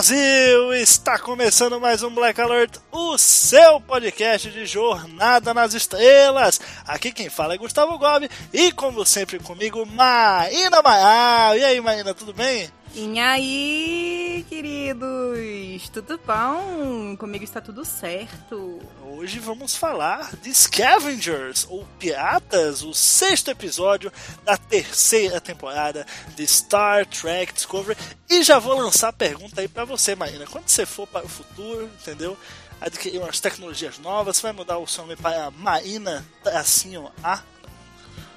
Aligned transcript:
Brasil! 0.00 0.72
Está 0.72 1.18
começando 1.18 1.78
mais 1.78 2.02
um 2.02 2.08
Black 2.08 2.40
Alert, 2.40 2.78
o 2.90 3.18
seu 3.18 3.78
podcast 3.82 4.48
de 4.50 4.64
Jornada 4.64 5.52
nas 5.52 5.74
Estrelas. 5.74 6.58
Aqui 6.86 7.12
quem 7.12 7.28
fala 7.28 7.52
é 7.52 7.58
Gustavo 7.58 7.98
Gobi 7.98 8.30
e, 8.50 8.72
como 8.72 9.04
sempre, 9.04 9.38
comigo, 9.38 9.84
Maína 9.84 10.80
Maia. 10.80 11.54
E 11.58 11.64
aí, 11.64 11.80
Maína, 11.82 12.14
tudo 12.14 12.32
bem? 12.32 12.70
E 12.94 13.20
aí, 13.20 14.46
queridos? 14.48 15.90
Tudo 15.92 16.18
bom? 16.26 17.14
Comigo 17.18 17.44
está 17.44 17.60
tudo 17.60 17.84
certo. 17.84 18.80
Hoje 19.20 19.38
vamos 19.38 19.76
falar 19.76 20.34
de 20.36 20.54
Scavengers, 20.54 21.66
ou 21.68 21.86
Piratas, 21.98 22.82
o 22.82 22.94
sexto 22.94 23.50
episódio 23.50 24.10
da 24.44 24.56
terceira 24.56 25.38
temporada 25.38 26.06
de 26.34 26.46
Star 26.46 27.04
Trek 27.04 27.52
Discovery. 27.52 27.98
E 28.30 28.42
já 28.42 28.58
vou 28.58 28.74
lançar 28.78 29.08
a 29.08 29.12
pergunta 29.12 29.60
aí 29.60 29.68
pra 29.68 29.84
você, 29.84 30.14
Maína. 30.14 30.46
Quando 30.46 30.66
você 30.66 30.86
for 30.86 31.06
para 31.06 31.26
o 31.26 31.28
futuro, 31.28 31.90
entendeu? 32.00 32.34
Adquirir 32.80 33.20
umas 33.20 33.38
tecnologias 33.38 33.98
novas, 33.98 34.38
você 34.38 34.42
vai 34.44 34.52
mudar 34.52 34.78
o 34.78 34.86
seu 34.86 35.04
nome 35.04 35.16
para 35.16 35.50
Maína 35.50 36.24
Tracinho 36.42 37.12
A? 37.22 37.42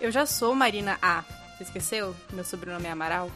Eu 0.02 0.12
já 0.12 0.26
sou 0.26 0.54
Marina 0.54 1.00
A. 1.02 1.24
Você 1.56 1.64
esqueceu? 1.64 2.14
Meu 2.34 2.44
sobrenome 2.44 2.88
é 2.88 2.92
Amaral. 2.92 3.32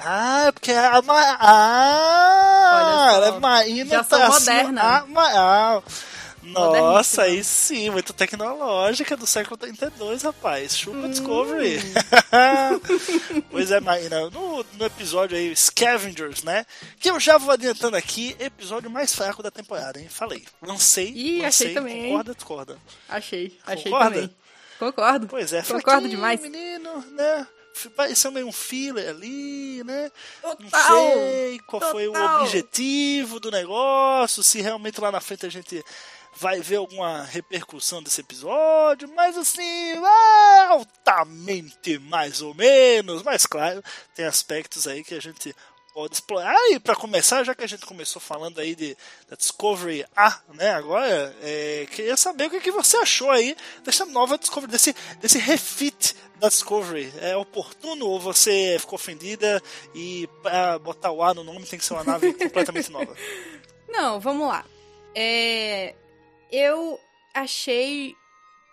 Ah, 0.00 0.50
porque 0.52 0.72
é 0.72 0.84
a 0.84 1.00
Ma... 1.00 1.36
Ah, 1.38 2.72
Olha 2.74 2.92
só, 2.92 3.10
ela 3.14 3.36
é 3.36 3.38
Maína 3.38 3.90
já 3.90 4.02
sou 4.02 4.18
Tracinho 4.18 4.40
moderna. 4.40 4.82
A 4.82 4.98
Amaral. 4.98 5.84
Nossa, 6.52 7.22
aí 7.22 7.42
sim, 7.44 7.90
muito 7.90 8.12
tecnológica 8.12 9.16
do 9.16 9.26
século 9.26 9.56
32, 9.56 10.22
rapaz. 10.22 10.76
Chupa 10.76 10.98
Hum. 10.98 11.10
Discovery. 11.10 11.78
pois 13.50 13.70
é, 13.70 13.80
Maína, 13.80 14.30
no, 14.30 14.64
no 14.74 14.84
episódio 14.86 15.36
aí, 15.36 15.54
Scavengers, 15.54 16.42
né? 16.42 16.64
Que 16.98 17.10
eu 17.10 17.18
já 17.20 17.38
vou 17.38 17.50
adiantando 17.52 17.96
aqui, 17.96 18.36
episódio 18.38 18.90
mais 18.90 19.14
fraco 19.14 19.42
da 19.42 19.50
temporada, 19.50 19.98
hein? 20.00 20.08
Falei. 20.08 20.44
Lancei. 20.62 21.08
Ih, 21.14 21.42
lancei, 21.42 21.66
achei 21.68 21.74
também? 21.74 22.02
Concorda, 22.08 22.34
discorda. 22.34 22.78
Achei, 23.08 23.58
achei 23.66 23.84
Concorda? 23.90 24.14
também. 24.14 24.36
Concordo. 24.78 25.26
Pois 25.28 25.52
é, 25.52 25.62
Concordo 25.62 26.08
demais. 26.08 26.40
menino, 26.40 27.04
né? 27.12 27.46
Pareceu 27.94 28.32
meio 28.32 28.48
um 28.48 28.52
filler 28.52 29.08
ali, 29.08 29.84
né? 29.84 30.10
Não 30.42 30.56
Total, 30.56 31.12
sei 31.12 31.60
qual 31.60 31.80
foi 31.92 32.08
o 32.08 32.12
total. 32.12 32.42
objetivo 32.42 33.38
do 33.38 33.52
negócio, 33.52 34.42
se 34.42 34.60
realmente 34.60 35.00
lá 35.00 35.12
na 35.12 35.20
frente 35.20 35.46
a 35.46 35.48
gente 35.48 35.84
vai 36.38 36.60
ver 36.60 36.76
alguma 36.76 37.24
repercussão 37.24 38.02
desse 38.02 38.20
episódio, 38.20 39.08
mas 39.14 39.36
assim, 39.36 39.92
ah, 39.96 40.68
altamente 40.70 41.98
mais 41.98 42.40
ou 42.40 42.54
menos, 42.54 43.22
mas 43.22 43.44
claro, 43.44 43.82
tem 44.14 44.24
aspectos 44.24 44.86
aí 44.86 45.02
que 45.02 45.14
a 45.14 45.20
gente 45.20 45.54
pode 45.92 46.14
explorar. 46.14 46.54
Ah, 46.54 46.70
e 46.70 46.78
para 46.78 46.94
começar, 46.94 47.42
já 47.42 47.56
que 47.56 47.64
a 47.64 47.68
gente 47.68 47.84
começou 47.84 48.22
falando 48.22 48.60
aí 48.60 48.76
de, 48.76 48.96
da 49.28 49.34
Discovery 49.34 50.04
A, 50.16 50.40
né, 50.54 50.70
agora, 50.70 51.36
é, 51.42 51.88
queria 51.90 52.16
saber 52.16 52.46
o 52.46 52.50
que, 52.50 52.60
que 52.60 52.70
você 52.70 52.96
achou 52.98 53.30
aí 53.30 53.56
dessa 53.82 54.06
nova 54.06 54.38
Discovery, 54.38 54.70
desse, 54.70 54.94
desse 55.20 55.38
refit 55.38 56.14
da 56.36 56.48
Discovery. 56.48 57.12
É 57.20 57.36
oportuno 57.36 58.06
ou 58.06 58.20
você 58.20 58.76
ficou 58.78 58.94
ofendida 58.94 59.60
e 59.92 60.28
para 60.40 60.78
botar 60.78 61.10
o 61.10 61.20
A 61.20 61.34
no 61.34 61.42
nome 61.42 61.66
tem 61.66 61.78
que 61.78 61.84
ser 61.84 61.94
uma 61.94 62.04
nave 62.04 62.32
completamente 62.38 62.92
nova? 62.92 63.12
Não, 63.88 64.20
vamos 64.20 64.46
lá. 64.46 64.64
É, 65.16 65.96
eu 66.50 66.98
achei 67.34 68.14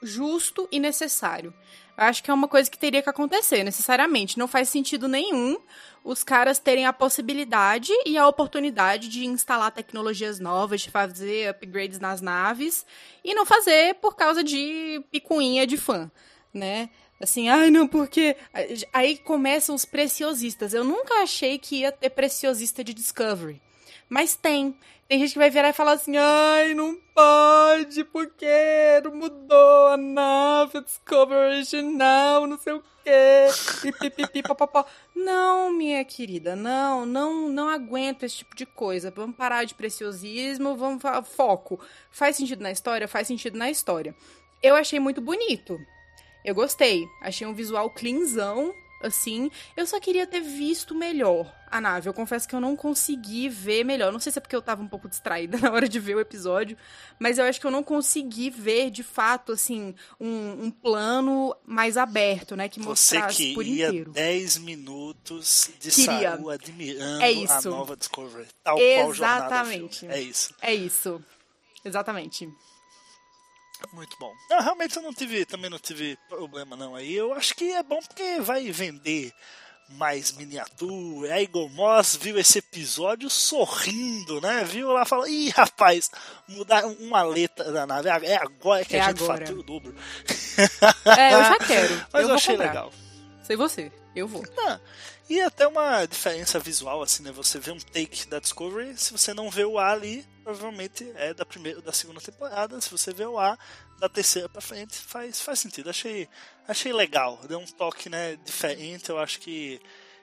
justo 0.02 0.68
e 0.72 0.80
necessário. 0.80 1.54
Eu 1.98 2.04
acho 2.04 2.24
que 2.24 2.30
é 2.30 2.34
uma 2.34 2.48
coisa 2.48 2.70
que 2.70 2.78
teria 2.78 3.02
que 3.02 3.10
acontecer, 3.10 3.64
necessariamente. 3.64 4.38
Não 4.38 4.48
faz 4.48 4.70
sentido 4.70 5.08
nenhum 5.08 5.58
os 6.04 6.24
caras 6.24 6.60
terem 6.60 6.86
a 6.86 6.94
possibilidade 6.94 7.92
e 8.06 8.18
a 8.18 8.28
oportunidade 8.28 9.08
de 9.08 9.26
instalar 9.26 9.72
tecnologias 9.72 10.40
novas, 10.40 10.82
de 10.82 10.92
fazer 10.92 11.50
upgrades 11.50 12.00
nas 12.00 12.22
naves, 12.22 12.86
e 13.24 13.34
não 13.34 13.46
fazer 13.46 13.96
por 13.96 14.16
causa 14.16 14.44
de 14.44 15.02
picuinha 15.12 15.66
de 15.66 15.78
fã, 15.78 16.12
né? 16.54 16.90
Assim, 17.20 17.48
ai 17.48 17.72
não, 17.72 17.88
porque. 17.88 18.36
Aí 18.92 19.18
começam 19.18 19.74
os 19.74 19.86
preciosistas. 19.86 20.74
Eu 20.74 20.84
nunca 20.84 21.24
achei 21.24 21.58
que 21.58 21.78
ia 21.78 21.92
ter 21.92 22.10
preciosista 22.10 22.84
de 22.84 22.94
Discovery. 22.94 23.62
Mas 24.10 24.36
tem. 24.36 24.78
Tem 25.08 25.20
gente 25.20 25.34
que 25.34 25.40
vai 25.40 25.50
virar 25.52 25.70
e 25.70 25.74
falar 25.74 25.94
assim: 25.94 26.18
ai, 26.18 26.74
não 26.74 26.96
pode, 27.14 28.04
porque 28.06 28.48
mudou 29.14 29.88
a 29.88 29.98
nave, 29.98 30.82
Discovery 30.82 31.56
original, 31.56 32.48
não 32.48 32.58
sei 32.58 32.74
o 32.74 32.84
quê. 33.04 33.48
E 33.84 33.92
pipipi, 33.92 34.42
papapó. 34.42 34.86
Não, 35.16 35.72
minha 35.72 36.04
querida, 36.04 36.56
não, 36.56 37.06
não, 37.06 37.50
não 37.50 37.70
aguento 37.70 38.24
esse 38.24 38.38
tipo 38.38 38.56
de 38.56 38.66
coisa. 38.66 39.12
Vamos 39.12 39.36
parar 39.36 39.64
de 39.64 39.76
preciosismo, 39.76 40.76
vamos 40.76 41.04
foco. 41.26 41.80
Faz 42.10 42.36
sentido 42.36 42.62
na 42.62 42.72
história? 42.72 43.08
Faz 43.08 43.28
sentido 43.28 43.58
na 43.58 43.70
história. 43.70 44.16
Eu 44.62 44.76
achei 44.76 45.00
muito 45.00 45.22
bonito. 45.22 45.80
Eu 46.44 46.56
gostei. 46.56 47.08
Achei 47.22 47.46
um 47.46 47.54
visual 47.54 47.90
cleanzão, 47.92 48.74
assim. 49.02 49.52
Eu 49.76 49.86
só 49.86 50.00
queria 50.00 50.26
ter 50.26 50.42
visto 50.42 50.96
melhor 50.96 51.54
a 51.70 51.82
nave. 51.82 52.08
Eu 52.08 52.14
confesso 52.14 52.48
que 52.48 52.56
eu 52.56 52.62
não 52.62 52.76
consegui 52.76 53.50
ver 53.50 53.84
melhor. 53.84 54.12
Não 54.12 54.20
sei 54.20 54.32
se 54.32 54.40
é 54.40 54.42
porque 54.42 54.56
eu 54.56 54.62
tava 54.62 54.82
um 54.82 54.88
pouco 54.88 55.08
distraída 55.10 55.58
na 55.60 55.72
hora 55.72 55.88
de 55.90 56.00
ver 56.00 56.16
o 56.16 56.20
episódio, 56.20 56.78
mas 57.20 57.38
eu 57.38 57.46
acho 57.46 57.60
que 57.60 57.68
eu 57.68 57.72
não 57.72 57.84
consegui 57.84 58.50
ver, 58.50 58.90
de 58.90 59.04
fato, 59.04 59.52
assim, 59.52 59.94
um, 60.20 60.66
um 60.66 60.72
plano 60.72 61.56
mais 61.66 61.98
aberto, 61.98 62.56
né? 62.56 62.70
Que 62.70 62.80
Você 62.80 63.16
mostrasse 63.18 63.54
por 63.54 63.64
queria 63.64 63.88
inteiro. 63.90 64.12
10 64.12 64.58
minutos 64.60 65.70
de 65.80 65.92
Queria. 65.92 66.32
Saru 66.32 66.50
admirando 66.50 67.22
É 67.22 67.26
a 67.26 67.32
isso. 67.32 67.70
nova 67.70 67.96
Discovery. 67.96 68.48
Tal 68.64 68.78
qual 68.78 69.14
jornada 69.14 69.46
Exatamente. 69.46 70.00
filme. 70.00 70.16
É 70.16 70.22
isso. 70.22 70.54
É 70.62 70.74
isso. 70.74 71.24
Exatamente. 71.84 72.50
Muito 73.94 74.18
bom. 74.20 74.34
Não, 74.50 74.62
realmente 74.62 74.96
eu 74.98 75.02
não 75.04 75.14
tive, 75.14 75.46
também 75.46 75.70
não 75.70 75.80
tive 75.80 76.18
problema 76.30 76.76
não 76.76 76.96
aí. 76.96 77.14
Eu 77.14 77.34
acho 77.34 77.56
que 77.56 77.72
é 77.72 77.84
bom 77.84 78.00
porque 78.00 78.40
vai 78.42 78.70
vender 78.72 79.32
mais 79.90 80.32
miniatura. 80.32 81.36
A 81.36 81.42
Igor 81.42 81.70
Moss 81.70 82.16
viu 82.20 82.38
esse 82.40 82.58
episódio 82.60 83.30
sorrindo, 83.30 84.42
né? 84.42 84.64
Viu 84.64 84.92
lá 84.92 85.06
falou, 85.06 85.28
ih, 85.28 85.50
rapaz, 85.50 86.10
mudar 86.48 86.86
uma 86.86 87.22
letra 87.24 87.72
da 87.72 87.86
nave. 87.86 88.10
É 88.10 88.36
agora 88.38 88.84
que 88.84 88.96
É 88.96 89.02
a 89.02 89.10
gente 89.10 89.24
agora. 89.24 89.46
fatura 89.46 89.60
o 89.60 89.64
dobro. 89.64 89.96
É, 91.18 91.34
eu 91.34 91.44
já 91.44 91.58
quero. 91.60 92.06
Mas 92.12 92.22
eu, 92.22 92.28
vou 92.28 92.36
achei 92.36 92.56
comprar. 92.56 92.70
legal. 92.72 92.94
Sei 93.44 93.56
você. 93.56 93.92
Eu 94.16 94.28
vou. 94.28 94.44
Ah, 94.58 94.80
e 95.28 95.42
até 95.42 95.68
uma 95.68 96.06
diferença 96.06 96.60
visual, 96.60 97.02
assim, 97.02 97.24
né? 97.24 97.32
Você 97.32 97.60
vê 97.60 97.72
um 97.72 97.80
take 97.80 98.28
da 98.28 98.40
Discovery, 98.40 98.96
se 98.98 99.12
você 99.12 99.34
não 99.34 99.50
vê 99.50 99.66
o 99.66 99.80
A 99.80 99.92
ali, 99.92 100.26
provavelmente 100.44 101.12
é 101.16 101.34
da 101.34 101.46
primeira 101.46 101.82
da 101.82 101.92
segunda 101.92 102.22
temporada. 102.22 102.80
Se 102.80 102.92
você 102.92 103.12
vê 103.12 103.26
o 103.26 103.40
A 103.40 103.58
da 104.00 104.08
terceira 104.08 104.48
pra 104.48 104.62
frente, 104.62 104.96
faz, 104.96 105.42
faz 105.42 105.60
sentido. 105.60 105.90
Achei, 105.90 106.30
achei 106.68 106.94
legal. 106.94 107.40
Deu 107.48 107.58
um 107.58 107.66
toque, 107.66 108.08
né, 108.10 108.36
diferente, 108.46 109.10
eu 109.10 109.18
acho 109.18 109.40
que. 109.40 109.82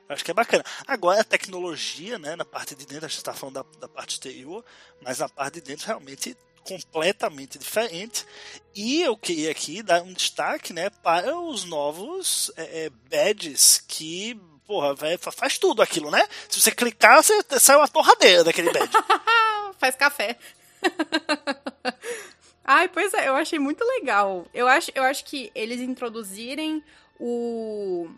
Acho 0.09 0.25
que 0.25 0.31
é 0.31 0.35
bacana. 0.35 0.65
Agora 0.87 1.21
a 1.21 1.25
tecnologia, 1.25 2.19
né, 2.19 2.37
na 2.37 2.45
parte 2.45 2.75
de 2.75 2.85
dentro, 2.85 3.07
a 3.07 3.09
gente 3.09 3.25
tá 3.25 3.33
falando 3.33 3.55
da, 3.55 3.81
da 3.81 3.89
parte 3.89 4.11
exterior, 4.13 4.65
mas 5.01 5.21
na 5.21 5.29
parte 5.29 5.55
de 5.55 5.63
dentro 5.63 5.87
realmente 5.87 6.37
completamente 6.65 7.59
diferente. 7.59 8.27
E 8.75 9.03
eu 9.03 9.17
queria 9.17 9.51
aqui 9.51 9.83
dar 9.83 10.03
um 10.03 10.13
destaque 10.13 10.73
né, 10.73 10.91
para 10.91 11.37
os 11.37 11.65
novos 11.65 12.51
é, 12.57 12.85
é, 12.85 12.91
badges 12.91 13.83
que, 13.87 14.41
porra, 14.73 14.95
véio, 14.95 15.19
fa- 15.19 15.31
faz 15.31 15.59
tudo 15.59 15.83
aquilo, 15.83 16.11
né? 16.11 16.27
Se 16.49 16.59
você 16.59 16.71
clicar, 16.71 17.23
você 17.23 17.35
sai 17.61 17.77
uma 17.77 17.87
torradeira 17.87 18.43
daquele 18.43 18.73
badge. 18.73 18.91
Faz 19.79 19.95
café. 19.97 20.39
Ai, 22.65 22.89
pois 22.89 23.13
é, 23.13 23.29
eu 23.29 23.35
achei 23.37 23.59
muito 23.59 23.85
legal. 23.85 24.47
Eu 24.55 24.67
acho, 24.67 24.91
eu 24.95 25.03
acho 25.03 25.27
que 25.27 25.53
eles 25.55 25.79
introduzirem 25.81 26.83
o, 27.21 28.09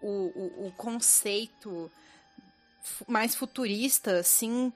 o, 0.00 0.08
o, 0.08 0.68
o 0.68 0.72
conceito 0.72 1.90
mais 3.06 3.34
futurista, 3.34 4.18
assim, 4.20 4.72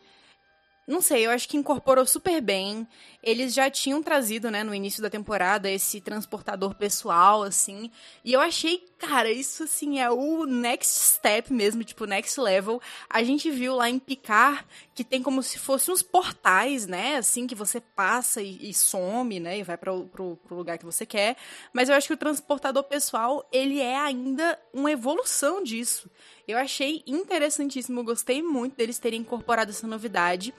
não 0.89 1.03
sei, 1.03 1.27
eu 1.27 1.31
acho 1.31 1.47
que 1.47 1.59
incorporou 1.59 2.07
super 2.07 2.41
bem. 2.41 2.89
Eles 3.23 3.53
já 3.53 3.71
tinham 3.71 4.03
trazido, 4.03 4.51
né, 4.51 4.65
no 4.65 4.75
início 4.75 5.03
da 5.03 5.11
temporada, 5.11 5.71
esse 5.71 6.01
transportador 6.01 6.75
pessoal, 6.75 7.43
assim. 7.43 7.91
E 8.25 8.33
eu 8.33 8.41
achei, 8.41 8.79
cara, 8.99 9.31
isso, 9.31 9.63
assim, 9.63 10.01
é 10.01 10.11
o 10.11 10.45
next 10.45 11.15
step 11.15 11.53
mesmo, 11.53 11.85
tipo, 11.85 12.05
next 12.05 12.39
level. 12.41 12.81
A 13.09 13.23
gente 13.23 13.51
viu 13.51 13.75
lá 13.75 13.89
em 13.89 13.99
Picar 13.99 14.67
que 14.95 15.05
tem 15.05 15.23
como 15.23 15.43
se 15.45 15.59
fossem 15.59 15.95
uns 15.95 16.03
portais, 16.03 16.87
né, 16.87 17.17
assim, 17.17 17.47
que 17.47 17.55
você 17.55 17.81
passa 17.81 18.43
e, 18.43 18.69
e 18.69 18.75
some, 18.75 19.39
né, 19.39 19.59
e 19.59 19.63
vai 19.63 19.77
para 19.77 19.93
pro 19.93 20.39
lugar 20.51 20.77
que 20.77 20.85
você 20.85 21.07
quer. 21.07 21.37
Mas 21.73 21.89
eu 21.89 21.95
acho 21.95 22.09
que 22.09 22.15
o 22.15 22.17
transportador 22.17 22.83
pessoal, 22.83 23.49
ele 23.53 23.81
é 23.81 23.97
ainda 23.97 24.59
uma 24.73 24.91
evolução 24.91 25.63
disso. 25.63 26.11
Eu 26.49 26.57
achei 26.57 27.03
interessantíssimo, 27.07 28.03
gostei 28.03 28.43
muito 28.43 28.75
deles 28.75 28.99
terem 28.99 29.21
incorporado 29.21 29.71
essa 29.71 29.87
novidade. 29.87 30.55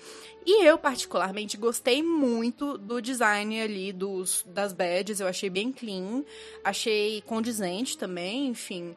E 0.45 0.63
eu, 0.63 0.77
particularmente, 0.77 1.57
gostei 1.57 2.03
muito 2.03 2.77
do 2.77 3.01
design 3.01 3.59
ali 3.59 3.91
dos, 3.91 4.45
das 4.47 4.71
badges. 4.71 5.19
Eu 5.19 5.27
achei 5.27 5.49
bem 5.49 5.71
clean, 5.71 6.23
achei 6.63 7.21
condizente 7.23 7.97
também, 7.97 8.28
enfim. 8.33 8.95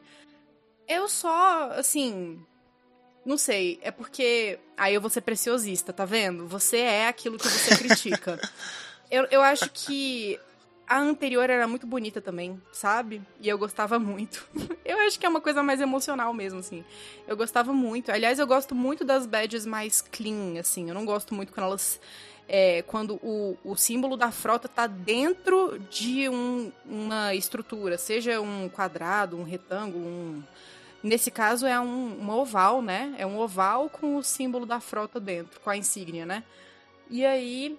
Eu 0.87 1.07
só, 1.07 1.71
assim. 1.71 2.39
Não 3.25 3.37
sei, 3.37 3.79
é 3.81 3.91
porque. 3.91 4.59
Aí 4.77 4.93
eu 4.93 5.01
vou 5.01 5.09
ser 5.09 5.21
preciosista, 5.21 5.93
tá 5.93 6.05
vendo? 6.05 6.47
Você 6.47 6.77
é 6.77 7.07
aquilo 7.07 7.37
que 7.37 7.47
você 7.47 7.77
critica. 7.77 8.39
Eu, 9.11 9.27
eu 9.29 9.43
acho 9.43 9.69
que 9.69 10.39
a 10.87 10.99
anterior 10.99 11.49
era 11.49 11.67
muito 11.67 11.87
bonita 11.87 12.21
também, 12.21 12.61
sabe? 12.71 13.21
E 13.39 13.47
eu 13.47 13.57
gostava 13.57 13.97
muito. 13.99 14.47
eu 14.83 14.99
acho 15.01 15.19
que 15.19 15.25
é 15.25 15.29
uma 15.29 15.41
coisa 15.41 15.63
mais 15.63 15.79
emocional 15.79 16.33
mesmo, 16.33 16.59
assim. 16.59 16.83
Eu 17.27 17.37
gostava 17.37 17.71
muito. 17.71 18.11
Aliás, 18.11 18.39
eu 18.39 18.47
gosto 18.47 18.75
muito 18.75 19.05
das 19.05 19.25
badges 19.25 19.65
mais 19.65 20.01
clean, 20.01 20.59
assim. 20.59 20.89
Eu 20.89 20.95
não 20.95 21.05
gosto 21.05 21.33
muito 21.33 21.53
quando 21.53 21.67
elas. 21.67 21.99
É, 22.47 22.81
quando 22.83 23.15
o, 23.23 23.57
o 23.63 23.75
símbolo 23.75 24.17
da 24.17 24.31
frota 24.31 24.67
tá 24.67 24.85
dentro 24.85 25.79
de 25.89 26.27
um, 26.27 26.71
uma 26.85 27.33
estrutura, 27.33 27.97
seja 27.97 28.39
um 28.41 28.69
quadrado, 28.69 29.37
um 29.37 29.43
retângulo, 29.43 30.05
um. 30.05 30.43
Nesse 31.01 31.31
caso 31.31 31.65
é 31.65 31.79
um, 31.79 32.21
um 32.21 32.29
oval, 32.29 32.81
né? 32.81 33.13
É 33.17 33.25
um 33.25 33.39
oval 33.39 33.89
com 33.89 34.17
o 34.17 34.23
símbolo 34.23 34.65
da 34.65 34.79
frota 34.79 35.19
dentro, 35.19 35.59
com 35.59 35.69
a 35.69 35.77
insígnia, 35.77 36.25
né? 36.25 36.43
E 37.09 37.25
aí. 37.25 37.77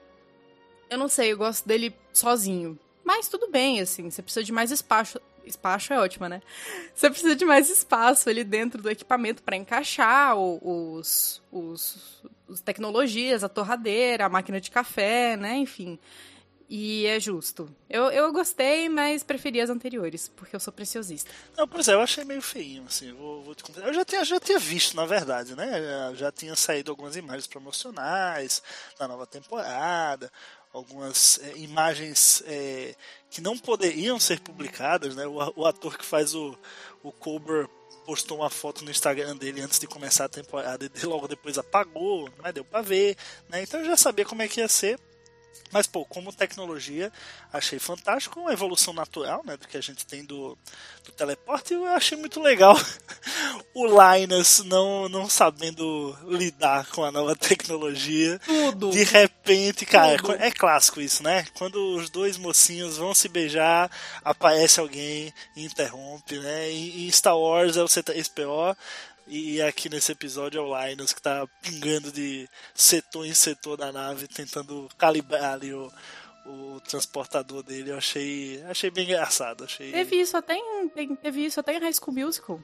Eu 0.90 0.98
não 0.98 1.08
sei, 1.08 1.32
eu 1.32 1.36
gosto 1.36 1.66
dele 1.66 1.94
sozinho. 2.12 2.78
Mas 3.04 3.28
tudo 3.28 3.50
bem, 3.50 3.80
assim, 3.80 4.10
você 4.10 4.22
precisa 4.22 4.42
de 4.42 4.52
mais 4.52 4.70
espaço. 4.70 5.20
Espaço 5.44 5.92
é 5.92 6.00
ótima, 6.00 6.26
né? 6.26 6.40
Você 6.94 7.10
precisa 7.10 7.36
de 7.36 7.44
mais 7.44 7.68
espaço 7.68 8.30
ali 8.30 8.42
dentro 8.42 8.80
do 8.80 8.90
equipamento 8.90 9.42
para 9.42 9.56
encaixar 9.56 10.34
os, 10.36 11.42
os, 11.52 12.24
os 12.54 12.60
tecnologias, 12.60 13.44
a 13.44 13.48
torradeira, 13.48 14.26
a 14.26 14.28
máquina 14.28 14.60
de 14.60 14.70
café, 14.70 15.36
né? 15.36 15.56
Enfim. 15.56 15.98
E 16.68 17.06
é 17.06 17.20
justo. 17.20 17.68
Eu, 17.90 18.04
eu 18.04 18.32
gostei, 18.32 18.88
mas 18.88 19.22
preferi 19.22 19.60
as 19.60 19.68
anteriores, 19.68 20.28
porque 20.34 20.56
eu 20.56 20.60
sou 20.60 20.72
preciosista. 20.72 21.30
Não, 21.56 21.68
pois 21.68 21.86
é, 21.88 21.94
eu 21.94 22.00
achei 22.00 22.24
meio 22.24 22.40
feinho, 22.40 22.84
assim, 22.86 23.12
vou, 23.12 23.42
vou 23.42 23.54
te. 23.54 23.62
Eu 23.76 23.92
já 23.92 24.04
tinha, 24.04 24.24
já 24.24 24.40
tinha 24.40 24.58
visto, 24.58 24.96
na 24.96 25.04
verdade, 25.04 25.54
né? 25.54 25.70
Já 26.14 26.32
tinha 26.32 26.56
saído 26.56 26.90
algumas 26.90 27.16
imagens 27.16 27.46
promocionais 27.46 28.62
da 28.98 29.06
nova 29.06 29.26
temporada 29.26 30.32
algumas 30.74 31.38
é, 31.38 31.56
imagens 31.58 32.42
é, 32.46 32.96
que 33.30 33.40
não 33.40 33.56
poderiam 33.56 34.18
ser 34.18 34.40
publicadas, 34.40 35.14
né? 35.14 35.24
O, 35.24 35.38
o, 35.54 35.64
ator 35.64 35.96
que 35.96 36.04
faz 36.04 36.34
o, 36.34 36.58
o 37.00 37.12
Cobra 37.12 37.70
postou 38.04 38.38
uma 38.38 38.50
foto 38.50 38.84
no 38.84 38.90
Instagram 38.90 39.36
dele 39.36 39.60
antes 39.60 39.78
de 39.78 39.86
começar 39.86 40.26
a 40.26 40.28
temporada 40.28 40.84
e 40.84 41.06
logo 41.06 41.26
depois 41.26 41.58
apagou, 41.58 42.28
mas 42.42 42.54
deu 42.54 42.64
para 42.64 42.82
ver, 42.82 43.16
né? 43.48 43.62
Então 43.62 43.80
eu 43.80 43.86
já 43.86 43.96
sabia 43.96 44.24
como 44.24 44.42
é 44.42 44.48
que 44.48 44.60
ia 44.60 44.68
ser. 44.68 44.98
Mas, 45.70 45.86
pô, 45.86 46.04
como 46.04 46.32
tecnologia, 46.32 47.12
achei 47.52 47.78
fantástico, 47.78 48.38
uma 48.38 48.52
evolução 48.52 48.94
natural, 48.94 49.42
né, 49.44 49.56
do 49.56 49.66
que 49.66 49.76
a 49.76 49.80
gente 49.80 50.06
tem 50.06 50.24
do, 50.24 50.56
do 51.04 51.12
teleporte, 51.12 51.74
eu 51.74 51.84
achei 51.86 52.16
muito 52.16 52.40
legal 52.40 52.76
o 53.74 53.86
Linus 53.86 54.62
não, 54.64 55.08
não 55.08 55.28
sabendo 55.28 56.16
lidar 56.28 56.86
com 56.90 57.02
a 57.02 57.10
nova 57.10 57.34
tecnologia. 57.34 58.38
Tudo! 58.44 58.90
De 58.90 59.02
repente, 59.02 59.84
cara, 59.84 60.16
Tudo. 60.16 60.34
é 60.34 60.50
clássico 60.50 61.00
isso, 61.00 61.22
né? 61.22 61.44
Quando 61.54 61.96
os 61.96 62.08
dois 62.08 62.36
mocinhos 62.36 62.96
vão 62.96 63.12
se 63.12 63.28
beijar, 63.28 63.90
aparece 64.24 64.78
alguém 64.78 65.32
e 65.56 65.64
interrompe, 65.64 66.38
né? 66.38 66.70
E, 66.70 67.06
em 67.06 67.10
Star 67.10 67.36
Wars 67.36 67.76
é 67.76 67.82
o 67.82 67.86
C3PO, 67.86 68.76
e 69.26 69.62
aqui 69.62 69.88
nesse 69.88 70.12
episódio 70.12 70.58
é 70.58 70.62
o 70.62 70.86
Linus 70.86 71.12
que 71.12 71.22
tá 71.22 71.46
pingando 71.62 72.12
de 72.12 72.48
setor 72.74 73.24
em 73.24 73.34
setor 73.34 73.76
da 73.76 73.90
nave, 73.90 74.28
tentando 74.28 74.88
calibrar 74.98 75.54
ali 75.54 75.72
o, 75.72 75.90
o 76.46 76.80
transportador 76.80 77.62
dele. 77.62 77.90
Eu 77.90 77.98
achei, 77.98 78.62
achei 78.64 78.90
bem 78.90 79.04
engraçado. 79.04 79.64
Achei... 79.64 79.90
Teve 79.92 80.20
isso 80.20 80.36
até 80.36 80.54
em, 80.54 81.16
teve 81.16 81.44
isso 81.44 81.58
até 81.58 81.74
em 81.74 81.80
High 81.80 81.94
School 81.94 82.14
Musical. 82.14 82.60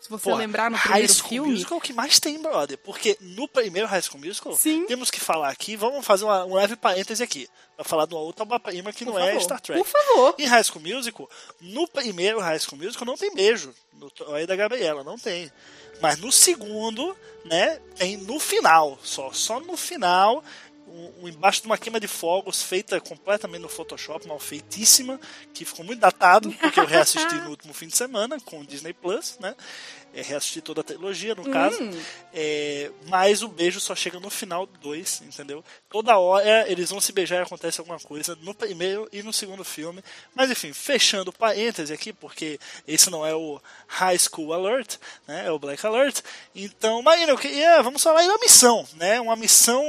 Se 0.00 0.08
você 0.08 0.30
Pô, 0.30 0.34
lembrar 0.36 0.70
no 0.70 0.78
primeiro 0.78 1.06
High 1.06 1.14
School 1.14 1.28
filme. 1.28 1.50
Musical 1.52 1.76
é 1.76 1.78
o 1.78 1.80
que 1.82 1.92
mais 1.92 2.18
tem, 2.18 2.40
brother. 2.40 2.78
Porque 2.78 3.16
no 3.20 3.46
primeiro 3.46 3.86
High 3.86 4.02
School 4.02 4.20
Musical, 4.24 4.54
Sim. 4.56 4.86
temos 4.86 5.10
que 5.10 5.20
falar 5.20 5.50
aqui, 5.50 5.76
vamos 5.76 6.04
fazer 6.06 6.24
uma, 6.24 6.44
um 6.46 6.54
leve 6.54 6.74
parêntese 6.74 7.22
aqui. 7.22 7.48
Pra 7.76 7.84
falar 7.84 8.06
de 8.06 8.14
uma 8.14 8.22
outra 8.22 8.46
prima 8.58 8.92
que 8.92 9.04
Por 9.04 9.12
não 9.12 9.18
é 9.18 9.26
favor. 9.26 9.36
é 9.36 9.40
Star 9.40 9.60
Trek. 9.60 9.78
Por 9.82 9.86
favor. 9.86 10.34
Em 10.38 10.46
High 10.46 10.64
School 10.64 10.82
Musical, 10.82 11.28
no 11.60 11.86
primeiro 11.86 12.40
High 12.40 12.58
School 12.58 12.80
Musical 12.82 13.06
não 13.06 13.16
tem 13.16 13.34
beijo. 13.34 13.74
No 13.92 14.10
Troy 14.10 14.46
da 14.46 14.56
Gabriela, 14.56 15.04
não 15.04 15.18
tem. 15.18 15.52
Mas 16.00 16.18
no 16.18 16.32
segundo, 16.32 17.14
né, 17.44 17.78
tem 17.96 18.16
no 18.16 18.40
final, 18.40 18.98
só, 19.02 19.30
só 19.32 19.60
no 19.60 19.76
final, 19.76 20.42
um, 20.90 21.24
um, 21.24 21.28
embaixo 21.28 21.62
de 21.62 21.66
uma 21.66 21.78
queima 21.78 22.00
de 22.00 22.08
fogos 22.08 22.62
feita 22.62 23.00
completamente 23.00 23.62
no 23.62 23.68
Photoshop, 23.68 24.26
mal 24.26 24.38
feitíssima, 24.38 25.20
que 25.54 25.64
ficou 25.64 25.84
muito 25.84 26.00
datado, 26.00 26.52
porque 26.52 26.80
eu 26.80 26.86
reassisti 26.86 27.34
no 27.36 27.50
último 27.50 27.72
fim 27.72 27.86
de 27.86 27.96
semana 27.96 28.38
com 28.40 28.60
o 28.60 28.66
Disney 28.66 28.92
Plus, 28.92 29.38
né? 29.40 29.54
É, 30.14 30.22
reassistir 30.22 30.62
toda 30.62 30.80
a 30.80 30.84
trilogia, 30.84 31.34
no 31.34 31.50
caso. 31.50 31.82
Hum. 31.82 31.90
É, 32.32 32.90
mas 33.06 33.42
o 33.42 33.48
beijo 33.48 33.80
só 33.80 33.94
chega 33.94 34.18
no 34.18 34.30
final 34.30 34.66
do 34.66 34.78
2, 34.78 35.22
entendeu? 35.22 35.64
Toda 35.88 36.18
hora 36.18 36.70
eles 36.70 36.90
vão 36.90 37.00
se 37.00 37.12
beijar 37.12 37.36
e 37.36 37.42
acontece 37.42 37.80
alguma 37.80 37.98
coisa 37.98 38.36
no 38.42 38.54
primeiro 38.54 39.08
e 39.12 39.22
no 39.22 39.32
segundo 39.32 39.64
filme. 39.64 40.02
Mas 40.34 40.50
enfim, 40.50 40.72
fechando 40.72 41.32
parêntese 41.32 41.92
aqui, 41.92 42.12
porque 42.12 42.58
esse 42.86 43.10
não 43.10 43.26
é 43.26 43.34
o 43.34 43.60
High 43.86 44.18
School 44.18 44.52
Alert, 44.52 44.96
né? 45.26 45.46
É 45.46 45.50
o 45.50 45.58
Black 45.58 45.84
Alert. 45.86 46.22
Então, 46.54 47.02
Marina, 47.02 47.32
eu 47.32 47.38
queria, 47.38 47.82
vamos 47.82 48.02
falar 48.02 48.20
aí 48.20 48.28
da 48.28 48.38
missão, 48.38 48.86
né? 48.94 49.20
Uma 49.20 49.36
missão 49.36 49.84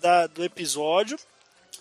da, 0.00 0.26
do 0.26 0.44
episódio 0.44 1.18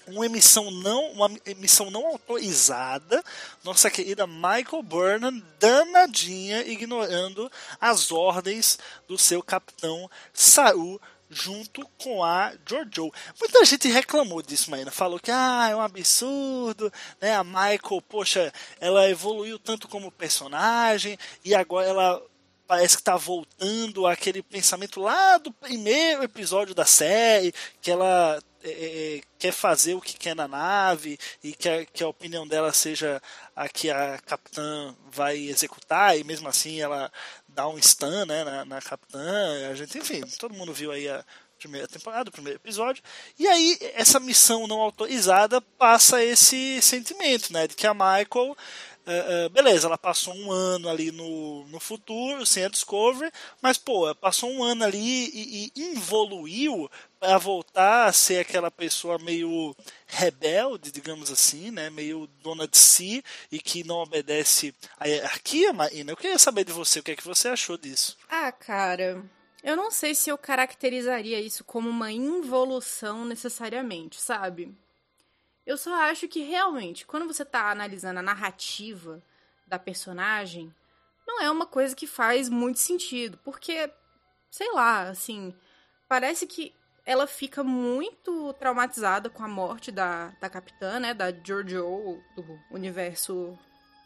uma 0.07 0.25
emissão 0.25 0.71
não, 0.71 1.11
uma 1.11 1.29
emissão 1.45 1.89
não 1.91 2.05
autorizada, 2.07 3.23
nossa 3.63 3.89
querida 3.89 4.27
Michael 4.27 4.83
Burnham 4.83 5.41
danadinha 5.59 6.65
ignorando 6.67 7.51
as 7.79 8.11
ordens 8.11 8.77
do 9.07 9.17
seu 9.17 9.41
capitão 9.41 10.09
Saru 10.33 10.99
junto 11.31 11.87
com 11.97 12.23
a 12.23 12.51
Jojo. 12.67 13.09
Muita 13.39 13.63
gente 13.63 13.87
reclamou 13.87 14.41
disso, 14.41 14.69
Maína. 14.69 14.91
Falou 14.91 15.17
que 15.17 15.31
ah, 15.31 15.69
é 15.71 15.75
um 15.75 15.81
absurdo, 15.81 16.91
né? 17.21 17.33
A 17.33 17.43
Michael, 17.43 18.01
poxa, 18.07 18.53
ela 18.81 19.09
evoluiu 19.09 19.57
tanto 19.57 19.87
como 19.87 20.11
personagem 20.11 21.17
e 21.43 21.55
agora 21.55 21.87
ela 21.87 22.21
parece 22.67 22.95
que 22.95 23.01
está 23.01 23.17
voltando 23.17 24.07
aquele 24.07 24.41
pensamento 24.41 25.01
lá 25.01 25.37
do 25.37 25.51
primeiro 25.51 26.23
episódio 26.23 26.75
da 26.75 26.85
série, 26.85 27.53
que 27.81 27.91
ela 27.91 28.41
é, 28.63 28.69
é, 28.69 29.17
é, 29.17 29.21
quer 29.39 29.51
fazer 29.51 29.95
o 29.95 30.01
que 30.01 30.13
quer 30.13 30.35
na 30.35 30.47
nave 30.47 31.17
e 31.43 31.53
quer 31.53 31.85
que 31.85 32.03
a 32.03 32.07
opinião 32.07 32.47
dela 32.47 32.71
seja 32.71 33.21
a 33.55 33.67
que 33.67 33.89
a 33.89 34.19
capitã 34.19 34.95
vai 35.11 35.37
executar 35.37 36.17
e 36.17 36.23
mesmo 36.23 36.47
assim 36.47 36.79
ela 36.79 37.11
dá 37.47 37.67
um 37.67 37.81
stun 37.81 38.25
né, 38.25 38.43
na, 38.43 38.65
na 38.65 38.81
capitã. 38.81 39.69
A 39.69 39.75
gente, 39.75 39.97
enfim, 39.97 40.21
todo 40.39 40.53
mundo 40.53 40.73
viu 40.73 40.91
aí 40.91 41.09
a 41.09 41.23
primeira 41.57 41.87
temporada, 41.87 42.29
o 42.29 42.33
primeiro 42.33 42.57
episódio. 42.57 43.03
E 43.37 43.47
aí 43.47 43.77
essa 43.93 44.19
missão 44.19 44.67
não 44.67 44.79
autorizada 44.79 45.61
passa 45.61 46.23
esse 46.23 46.81
sentimento, 46.81 47.53
né, 47.53 47.67
de 47.67 47.75
que 47.75 47.85
a 47.85 47.93
Michael 47.93 48.55
Uh, 49.05 49.47
uh, 49.47 49.49
beleza, 49.49 49.87
ela 49.87 49.97
passou 49.97 50.33
um 50.35 50.51
ano 50.51 50.87
ali 50.87 51.11
no, 51.11 51.65
no 51.67 51.79
futuro, 51.79 52.45
sem 52.45 52.63
a 52.63 52.69
Discovery, 52.69 53.31
mas, 53.61 53.77
pô, 53.77 54.13
passou 54.15 54.51
um 54.51 54.63
ano 54.63 54.83
ali 54.83 55.29
e, 55.33 55.71
e 55.75 55.91
evoluiu 55.93 56.89
para 57.19 57.37
voltar 57.37 58.05
a 58.05 58.13
ser 58.13 58.39
aquela 58.39 58.69
pessoa 58.69 59.17
meio 59.17 59.75
rebelde, 60.05 60.91
digamos 60.91 61.31
assim, 61.31 61.71
né, 61.71 61.89
meio 61.89 62.27
dona 62.43 62.67
de 62.67 62.77
si 62.77 63.23
e 63.51 63.59
que 63.59 63.83
não 63.83 63.97
obedece 63.97 64.73
à 64.99 65.07
hierarquia, 65.07 65.73
Marina. 65.73 66.11
Eu 66.11 66.17
queria 66.17 66.39
saber 66.39 66.63
de 66.63 66.71
você, 66.71 66.99
o 66.99 67.03
que 67.03 67.11
é 67.11 67.15
que 67.15 67.25
você 67.25 67.47
achou 67.47 67.77
disso? 67.77 68.17
Ah, 68.29 68.51
cara, 68.51 69.23
eu 69.63 69.75
não 69.75 69.91
sei 69.91 70.15
se 70.15 70.29
eu 70.29 70.37
caracterizaria 70.37 71.39
isso 71.39 71.63
como 71.63 71.89
uma 71.89 72.11
involução 72.11 73.25
necessariamente, 73.25 74.19
sabe? 74.19 74.75
Eu 75.65 75.77
só 75.77 75.93
acho 76.09 76.27
que 76.27 76.41
realmente, 76.41 77.05
quando 77.05 77.27
você 77.27 77.45
tá 77.45 77.69
analisando 77.69 78.19
a 78.19 78.23
narrativa 78.23 79.21
da 79.67 79.77
personagem, 79.77 80.73
não 81.25 81.41
é 81.41 81.49
uma 81.49 81.65
coisa 81.65 81.95
que 81.95 82.07
faz 82.07 82.49
muito 82.49 82.79
sentido. 82.79 83.37
Porque, 83.43 83.89
sei 84.49 84.71
lá, 84.71 85.03
assim, 85.03 85.53
parece 86.07 86.47
que 86.47 86.73
ela 87.05 87.25
fica 87.27 87.63
muito 87.63 88.53
traumatizada 88.53 89.29
com 89.29 89.43
a 89.43 89.47
morte 89.47 89.91
da, 89.91 90.33
da 90.39 90.49
capitã, 90.49 90.99
né? 90.99 91.13
Da 91.13 91.31
Giorgio, 91.31 92.21
do 92.35 92.59
universo. 92.71 93.57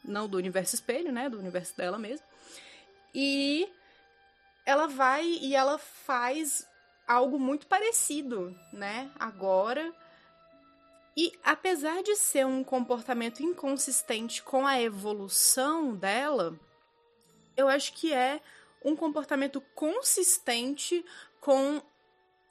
Não 0.03 0.27
do 0.27 0.37
universo 0.37 0.75
espelho, 0.75 1.11
né? 1.11 1.29
Do 1.29 1.39
universo 1.39 1.75
dela 1.75 1.97
mesmo. 1.97 2.25
E 3.13 3.67
ela 4.65 4.87
vai 4.87 5.25
e 5.25 5.55
ela 5.55 5.77
faz 5.77 6.67
algo 7.07 7.39
muito 7.39 7.65
parecido, 7.67 8.55
né? 8.71 9.09
Agora. 9.19 9.93
E 11.17 11.31
apesar 11.43 12.03
de 12.03 12.15
ser 12.15 12.45
um 12.45 12.63
comportamento 12.63 13.41
inconsistente 13.41 14.43
com 14.43 14.67
a 14.67 14.81
evolução 14.81 15.95
dela, 15.95 16.59
eu 17.55 17.69
acho 17.69 17.93
que 17.93 18.11
é 18.11 18.41
um 18.83 18.95
comportamento 18.95 19.61
consistente 19.73 21.05
com 21.39 21.81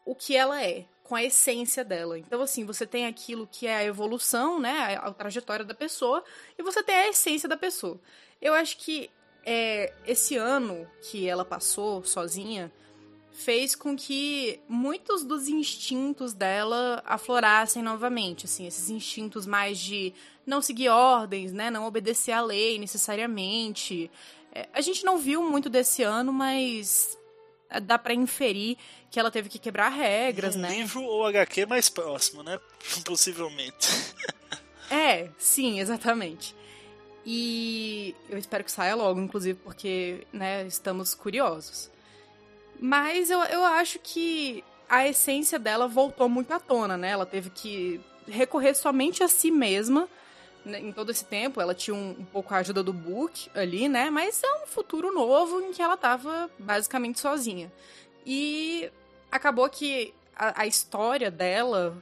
o 0.04 0.14
que 0.14 0.34
ela 0.34 0.62
é, 0.62 0.86
com 1.02 1.14
a 1.14 1.22
essência 1.22 1.84
dela. 1.84 2.18
Então, 2.18 2.40
assim, 2.40 2.64
você 2.64 2.86
tem 2.86 3.06
aquilo 3.06 3.46
que 3.46 3.66
é 3.66 3.76
a 3.76 3.84
evolução, 3.84 4.58
né? 4.58 4.96
A, 4.96 5.12
trajetória 5.12 5.64
da 5.64 5.74
pessoa, 5.74 6.24
e 6.58 6.62
você 6.62 6.82
tem 6.82 6.94
a 6.94 7.08
essência 7.08 7.48
da 7.48 7.56
pessoa. 7.56 8.00
Eu 8.40 8.54
acho 8.54 8.78
que 8.78 9.10
é, 9.44 9.92
esse 10.06 10.36
ano 10.36 10.88
que 11.02 11.28
ela 11.28 11.44
passou 11.44 12.02
sozinha 12.02 12.72
fez 13.34 13.74
com 13.74 13.96
que 13.96 14.60
muitos 14.68 15.24
dos 15.24 15.48
instintos 15.48 16.32
dela 16.32 17.02
aflorassem 17.04 17.82
novamente, 17.82 18.46
assim, 18.46 18.64
esses 18.66 18.88
instintos 18.88 19.44
mais 19.44 19.78
de 19.78 20.14
não 20.46 20.62
seguir 20.62 20.88
ordens, 20.88 21.52
né, 21.52 21.68
não 21.68 21.84
obedecer 21.84 22.30
à 22.30 22.40
lei 22.40 22.78
necessariamente. 22.78 24.08
É, 24.54 24.68
a 24.72 24.80
gente 24.80 25.04
não 25.04 25.18
viu 25.18 25.42
muito 25.42 25.68
desse 25.68 26.02
ano, 26.04 26.32
mas 26.32 27.18
dá 27.82 27.98
para 27.98 28.14
inferir 28.14 28.78
que 29.10 29.18
ela 29.18 29.32
teve 29.32 29.48
que 29.48 29.58
quebrar 29.58 29.88
regras, 29.88 30.54
um 30.54 30.60
né? 30.60 30.68
livro 30.68 31.02
ou 31.02 31.26
HQ 31.26 31.66
mais 31.66 31.88
próximo, 31.88 32.44
né? 32.44 32.60
Possivelmente. 33.04 33.88
é, 34.88 35.28
sim, 35.36 35.80
exatamente. 35.80 36.54
E 37.26 38.14
eu 38.28 38.38
espero 38.38 38.62
que 38.62 38.70
saia 38.70 38.94
logo, 38.94 39.20
inclusive, 39.20 39.58
porque, 39.64 40.24
né, 40.32 40.64
estamos 40.66 41.14
curiosos. 41.14 41.90
Mas 42.84 43.30
eu, 43.30 43.40
eu 43.44 43.64
acho 43.64 43.98
que 43.98 44.62
a 44.86 45.08
essência 45.08 45.58
dela 45.58 45.88
voltou 45.88 46.28
muito 46.28 46.52
à 46.52 46.60
tona, 46.60 46.98
né? 46.98 47.12
Ela 47.12 47.24
teve 47.24 47.48
que 47.48 47.98
recorrer 48.28 48.74
somente 48.74 49.22
a 49.22 49.28
si 49.28 49.50
mesma 49.50 50.06
né, 50.66 50.80
em 50.80 50.92
todo 50.92 51.10
esse 51.10 51.24
tempo. 51.24 51.62
Ela 51.62 51.74
tinha 51.74 51.94
um, 51.94 52.10
um, 52.10 52.24
pouco 52.26 52.52
a 52.52 52.58
ajuda 52.58 52.82
do 52.82 52.92
Book 52.92 53.48
ali, 53.54 53.88
né? 53.88 54.10
Mas 54.10 54.42
é 54.44 54.62
um 54.62 54.66
futuro 54.66 55.14
novo 55.14 55.62
em 55.62 55.72
que 55.72 55.80
ela 55.80 55.96
tava 55.96 56.50
basicamente 56.58 57.20
sozinha. 57.20 57.72
E 58.26 58.92
acabou 59.32 59.66
que 59.70 60.12
a, 60.36 60.60
a 60.60 60.66
história 60.66 61.30
dela, 61.30 61.96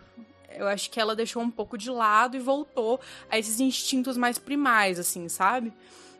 eu 0.50 0.66
acho 0.66 0.90
que 0.90 0.98
ela 0.98 1.14
deixou 1.14 1.44
um 1.44 1.50
pouco 1.50 1.78
de 1.78 1.90
lado 1.92 2.36
e 2.36 2.40
voltou 2.40 2.98
a 3.30 3.38
esses 3.38 3.60
instintos 3.60 4.16
mais 4.16 4.36
primais, 4.36 4.98
assim, 4.98 5.28
sabe? 5.28 5.72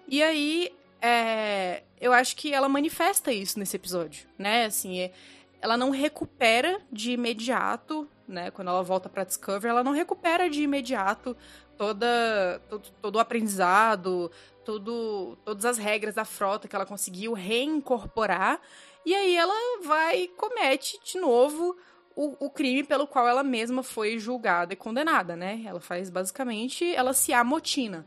E 0.06 0.22
aí 0.22 0.72
é, 1.00 1.82
eu 2.02 2.12
acho 2.12 2.34
que 2.34 2.52
ela 2.52 2.68
manifesta 2.68 3.32
isso 3.32 3.60
nesse 3.60 3.76
episódio, 3.76 4.26
né? 4.36 4.64
Assim, 4.64 4.98
é, 4.98 5.12
ela 5.60 5.76
não 5.76 5.90
recupera 5.90 6.80
de 6.90 7.12
imediato, 7.12 8.08
né? 8.26 8.50
Quando 8.50 8.68
ela 8.68 8.82
volta 8.82 9.08
para 9.08 9.22
Discovery, 9.22 9.68
ela 9.68 9.84
não 9.84 9.92
recupera 9.92 10.50
de 10.50 10.62
imediato 10.62 11.36
toda 11.78 12.60
todo, 12.68 12.90
todo 13.00 13.16
o 13.16 13.20
aprendizado, 13.20 14.32
todo, 14.64 15.38
todas 15.44 15.64
as 15.64 15.78
regras 15.78 16.16
da 16.16 16.24
frota 16.24 16.66
que 16.66 16.74
ela 16.74 16.84
conseguiu 16.84 17.34
reincorporar. 17.34 18.60
E 19.06 19.14
aí 19.14 19.36
ela 19.36 19.54
vai 19.84 20.22
e 20.22 20.28
comete 20.28 20.98
de 21.04 21.20
novo 21.20 21.76
o, 22.16 22.46
o, 22.46 22.50
crime 22.50 22.82
pelo 22.82 23.06
qual 23.06 23.28
ela 23.28 23.44
mesma 23.44 23.84
foi 23.84 24.18
julgada 24.18 24.72
e 24.72 24.76
condenada, 24.76 25.36
né? 25.36 25.62
Ela 25.64 25.80
faz 25.80 26.10
basicamente, 26.10 26.92
ela 26.92 27.12
se 27.12 27.32
amotina, 27.32 28.04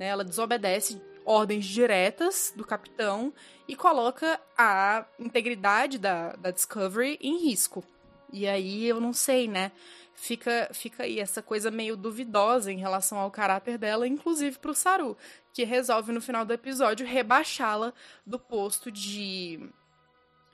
né? 0.00 0.06
Ela 0.06 0.24
desobedece 0.24 1.00
ordens 1.26 1.66
diretas 1.66 2.52
do 2.56 2.64
capitão 2.64 3.34
e 3.66 3.74
coloca 3.74 4.40
a 4.56 5.04
integridade 5.18 5.98
da, 5.98 6.36
da 6.36 6.52
Discovery 6.52 7.18
em 7.20 7.38
risco. 7.38 7.84
E 8.32 8.46
aí 8.46 8.86
eu 8.86 9.00
não 9.00 9.12
sei, 9.12 9.48
né? 9.48 9.72
Fica, 10.14 10.70
fica 10.72 11.02
aí 11.02 11.20
essa 11.20 11.42
coisa 11.42 11.70
meio 11.70 11.96
duvidosa 11.96 12.72
em 12.72 12.78
relação 12.78 13.18
ao 13.18 13.30
caráter 13.30 13.76
dela, 13.76 14.06
inclusive 14.06 14.58
pro 14.58 14.74
Saru, 14.74 15.16
que 15.52 15.64
resolve 15.64 16.12
no 16.12 16.22
final 16.22 16.44
do 16.44 16.54
episódio 16.54 17.06
rebaixá-la 17.06 17.92
do 18.24 18.38
posto 18.38 18.90
de, 18.90 19.68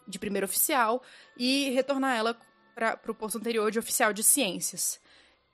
de 0.08 0.18
primeiro 0.18 0.46
oficial 0.46 1.02
e 1.36 1.70
retornar 1.70 2.16
ela 2.16 2.36
para 2.74 2.98
o 3.12 3.14
posto 3.14 3.38
anterior 3.38 3.70
de 3.70 3.78
oficial 3.78 4.12
de 4.12 4.22
ciências. 4.22 5.00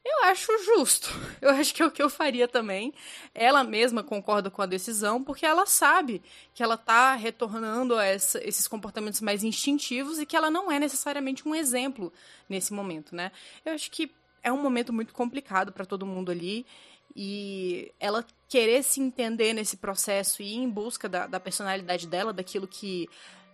Eu 0.09 0.25
acho 0.25 0.50
justo. 0.65 1.11
Eu 1.41 1.50
acho 1.50 1.75
que 1.75 1.83
é 1.83 1.87
o 1.87 1.91
que 1.91 2.03
eu 2.03 2.09
faria 2.09 2.49
também. 2.49 2.95
Ela 3.35 3.62
mesma 3.62 4.03
concorda 4.03 4.50
com 4.50 4.62
a 4.62 4.67
decisão, 4.67 5.23
porque 5.23 5.45
ela 5.45 5.67
sabe 5.67 6.23
que 6.55 6.62
ela 6.62 6.77
tá 6.77 7.15
retornando 7.15 7.95
a 7.95 8.05
essa, 8.05 8.43
esses 8.43 8.67
comportamentos 8.67 9.21
mais 9.21 9.45
instintivos 9.45 10.19
e 10.19 10.27
que 10.27 10.37
ela 10.37 10.50
não 10.50 10.73
é 10.73 10.79
necessariamente 10.79 11.47
um 11.47 11.55
exemplo 11.55 12.12
nesse 12.49 12.73
momento, 12.73 13.15
né? 13.15 13.31
Eu 13.65 13.75
acho 13.75 13.91
que 13.91 14.11
é 14.43 14.50
um 14.50 14.61
momento 14.61 14.93
muito 14.93 15.12
complicado 15.12 15.73
para 15.73 15.85
todo 15.85 16.07
mundo 16.07 16.33
ali 16.33 16.67
e 17.15 17.93
ela 18.00 18.27
querer 18.49 18.83
se 18.83 19.00
entender 19.00 19.53
nesse 19.53 19.77
processo 19.77 20.43
e 20.43 20.55
ir 20.55 20.57
em 20.57 20.71
busca 20.71 21.09
da, 21.09 21.27
da 21.27 21.38
personalidade 21.38 22.07
dela, 22.07 22.33
daquilo 22.33 22.67
que 22.67 23.09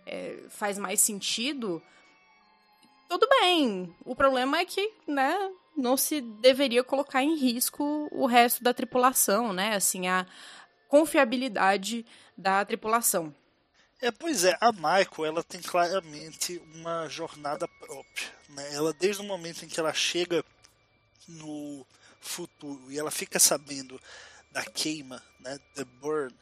é, 0.05 0.43
faz 0.49 0.77
mais 0.77 1.01
sentido. 1.01 1.81
Tudo 3.09 3.27
bem. 3.41 3.93
O 4.05 4.15
problema 4.15 4.59
é 4.59 4.65
que, 4.65 4.91
né, 5.05 5.51
não 5.75 5.97
se 5.97 6.21
deveria 6.21 6.83
colocar 6.83 7.23
em 7.23 7.35
risco 7.35 8.07
o 8.11 8.25
resto 8.25 8.63
da 8.63 8.73
tripulação, 8.73 9.53
né? 9.53 9.75
Assim, 9.75 10.07
a 10.07 10.25
confiabilidade 10.87 12.05
da 12.37 12.63
tripulação. 12.63 13.33
É, 14.01 14.11
pois 14.11 14.43
é, 14.43 14.57
a 14.59 14.71
Michael, 14.71 15.25
ela 15.25 15.43
tem 15.43 15.61
claramente 15.61 16.61
uma 16.75 17.07
jornada 17.07 17.67
própria, 17.79 18.27
né? 18.49 18.73
Ela 18.73 18.93
desde 18.93 19.21
o 19.21 19.25
momento 19.25 19.63
em 19.63 19.67
que 19.67 19.79
ela 19.79 19.93
chega 19.93 20.43
no 21.27 21.85
futuro 22.19 22.91
e 22.91 22.99
ela 22.99 23.11
fica 23.11 23.39
sabendo 23.39 23.99
da 24.51 24.63
queima, 24.63 25.21
né, 25.39 25.59
the 25.75 25.83
burn, 25.83 26.33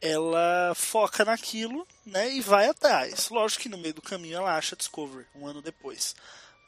ela 0.00 0.72
foca 0.74 1.24
naquilo, 1.24 1.86
né, 2.04 2.30
e 2.30 2.40
vai 2.40 2.68
atrás. 2.68 3.28
Lógico 3.30 3.62
que 3.62 3.68
no 3.68 3.78
meio 3.78 3.94
do 3.94 4.02
caminho 4.02 4.36
ela 4.36 4.56
acha 4.56 4.76
Discovery 4.76 5.26
um 5.34 5.46
ano 5.46 5.62
depois 5.62 6.14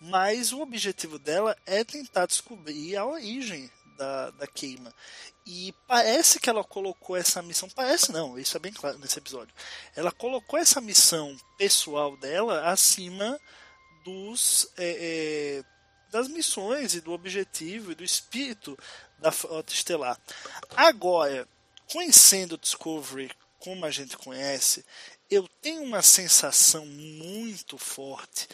mas 0.00 0.52
o 0.52 0.60
objetivo 0.60 1.18
dela 1.18 1.56
é 1.64 1.82
tentar 1.84 2.26
descobrir 2.26 2.96
a 2.96 3.04
origem 3.04 3.70
da, 3.96 4.30
da 4.32 4.46
queima. 4.46 4.92
E 5.46 5.72
parece 5.86 6.40
que 6.40 6.50
ela 6.50 6.64
colocou 6.64 7.16
essa 7.16 7.40
missão. 7.42 7.68
Parece 7.70 8.12
não, 8.12 8.38
isso 8.38 8.56
é 8.56 8.60
bem 8.60 8.72
claro 8.72 8.98
nesse 8.98 9.18
episódio. 9.18 9.54
Ela 9.94 10.12
colocou 10.12 10.58
essa 10.58 10.80
missão 10.80 11.36
pessoal 11.56 12.16
dela 12.16 12.70
acima 12.70 13.38
dos. 14.04 14.68
É, 14.76 15.62
é, 15.62 15.76
das 16.10 16.28
missões 16.28 16.94
e 16.94 17.00
do 17.00 17.12
objetivo 17.12 17.92
e 17.92 17.94
do 17.94 18.04
espírito 18.04 18.78
da 19.18 19.32
frota 19.32 19.72
estelar. 19.72 20.18
Agora, 20.76 21.46
conhecendo 21.92 22.56
Discovery 22.56 23.30
como 23.58 23.84
a 23.84 23.90
gente 23.90 24.16
conhece, 24.16 24.84
eu 25.28 25.48
tenho 25.60 25.82
uma 25.82 26.02
sensação 26.02 26.86
muito 26.86 27.76
forte 27.76 28.46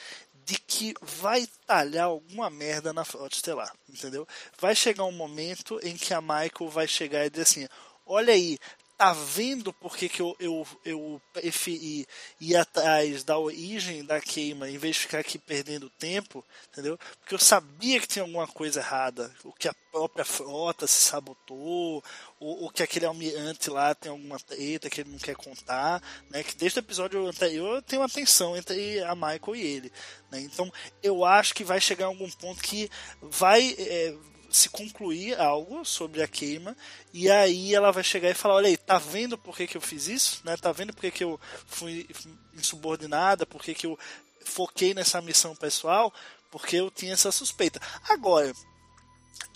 de 0.44 0.58
que 0.58 0.94
vai 1.00 1.46
talhar 1.66 2.06
alguma 2.06 2.50
merda 2.50 2.92
na 2.92 3.04
frota 3.04 3.34
estelar, 3.34 3.72
entendeu? 3.88 4.26
Vai 4.58 4.74
chegar 4.74 5.04
um 5.04 5.12
momento 5.12 5.78
em 5.82 5.96
que 5.96 6.12
a 6.12 6.20
Michael 6.20 6.70
vai 6.70 6.86
chegar 6.88 7.24
e 7.24 7.30
dizer 7.30 7.42
assim: 7.42 7.68
olha 8.06 8.32
aí, 8.32 8.58
tá 9.02 9.12
vendo 9.12 9.72
por 9.72 9.96
que, 9.96 10.08
que 10.08 10.22
eu, 10.22 10.36
eu, 10.38 10.64
eu 10.84 11.20
preferi 11.32 12.06
ir 12.40 12.54
atrás 12.54 13.24
da 13.24 13.36
origem 13.36 14.04
da 14.04 14.20
queima 14.20 14.70
em 14.70 14.78
vez 14.78 14.94
de 14.94 15.02
ficar 15.02 15.18
aqui 15.18 15.38
perdendo 15.38 15.90
tempo, 15.90 16.44
entendeu? 16.70 16.96
Porque 17.18 17.34
eu 17.34 17.38
sabia 17.40 17.98
que 17.98 18.06
tinha 18.06 18.22
alguma 18.22 18.46
coisa 18.46 18.78
errada, 18.78 19.34
o 19.42 19.52
que 19.52 19.66
a 19.66 19.74
própria 19.90 20.24
frota 20.24 20.86
se 20.86 21.00
sabotou, 21.00 22.00
ou, 22.38 22.62
ou 22.62 22.70
que 22.70 22.80
aquele 22.80 23.04
almirante 23.04 23.68
lá 23.70 23.92
tem 23.92 24.12
alguma 24.12 24.38
treta 24.38 24.88
que 24.88 25.00
ele 25.00 25.10
não 25.10 25.18
quer 25.18 25.34
contar, 25.34 26.00
né? 26.30 26.44
Que 26.44 26.54
desde 26.54 26.78
o 26.78 26.80
episódio 26.80 27.26
anterior 27.26 27.82
tem 27.82 27.98
uma 27.98 28.08
tensão 28.08 28.56
entre 28.56 29.02
a 29.02 29.16
Michael 29.16 29.56
e 29.56 29.62
ele, 29.62 29.92
né? 30.30 30.38
Então 30.42 30.72
eu 31.02 31.24
acho 31.24 31.54
que 31.54 31.64
vai 31.64 31.80
chegar 31.80 32.06
algum 32.06 32.30
ponto 32.30 32.62
que 32.62 32.88
vai 33.20 33.74
é, 33.76 34.14
se 34.52 34.68
concluir 34.68 35.40
algo 35.40 35.84
sobre 35.84 36.22
a 36.22 36.28
queima 36.28 36.76
e 37.12 37.30
aí 37.30 37.74
ela 37.74 37.90
vai 37.90 38.04
chegar 38.04 38.30
e 38.30 38.34
falar, 38.34 38.54
olha 38.56 38.68
aí, 38.68 38.76
tá 38.76 38.98
vendo 38.98 39.38
por 39.38 39.56
que, 39.56 39.66
que 39.66 39.76
eu 39.76 39.80
fiz 39.80 40.08
isso? 40.08 40.40
Né? 40.44 40.56
Tá 40.56 40.70
vendo 40.72 40.92
por 40.92 41.00
que, 41.00 41.10
que 41.10 41.24
eu 41.24 41.40
fui 41.66 42.06
insubordinada? 42.54 43.46
Por 43.46 43.62
que, 43.62 43.74
que 43.74 43.86
eu 43.86 43.98
foquei 44.44 44.94
nessa 44.94 45.20
missão 45.22 45.56
pessoal? 45.56 46.12
Porque 46.50 46.76
eu 46.76 46.90
tinha 46.90 47.14
essa 47.14 47.32
suspeita. 47.32 47.80
Agora, 48.08 48.52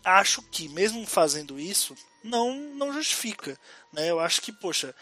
acho 0.03 0.43
que 0.43 0.69
mesmo 0.69 1.05
fazendo 1.07 1.61
isso, 1.61 1.95
não, 2.25 2.55
não 2.75 2.93
justifica. 2.93 3.59
Né? 3.93 4.11
Eu 4.11 4.19
acho 4.19 4.41
que, 4.41 4.53
poxa, 4.53 4.95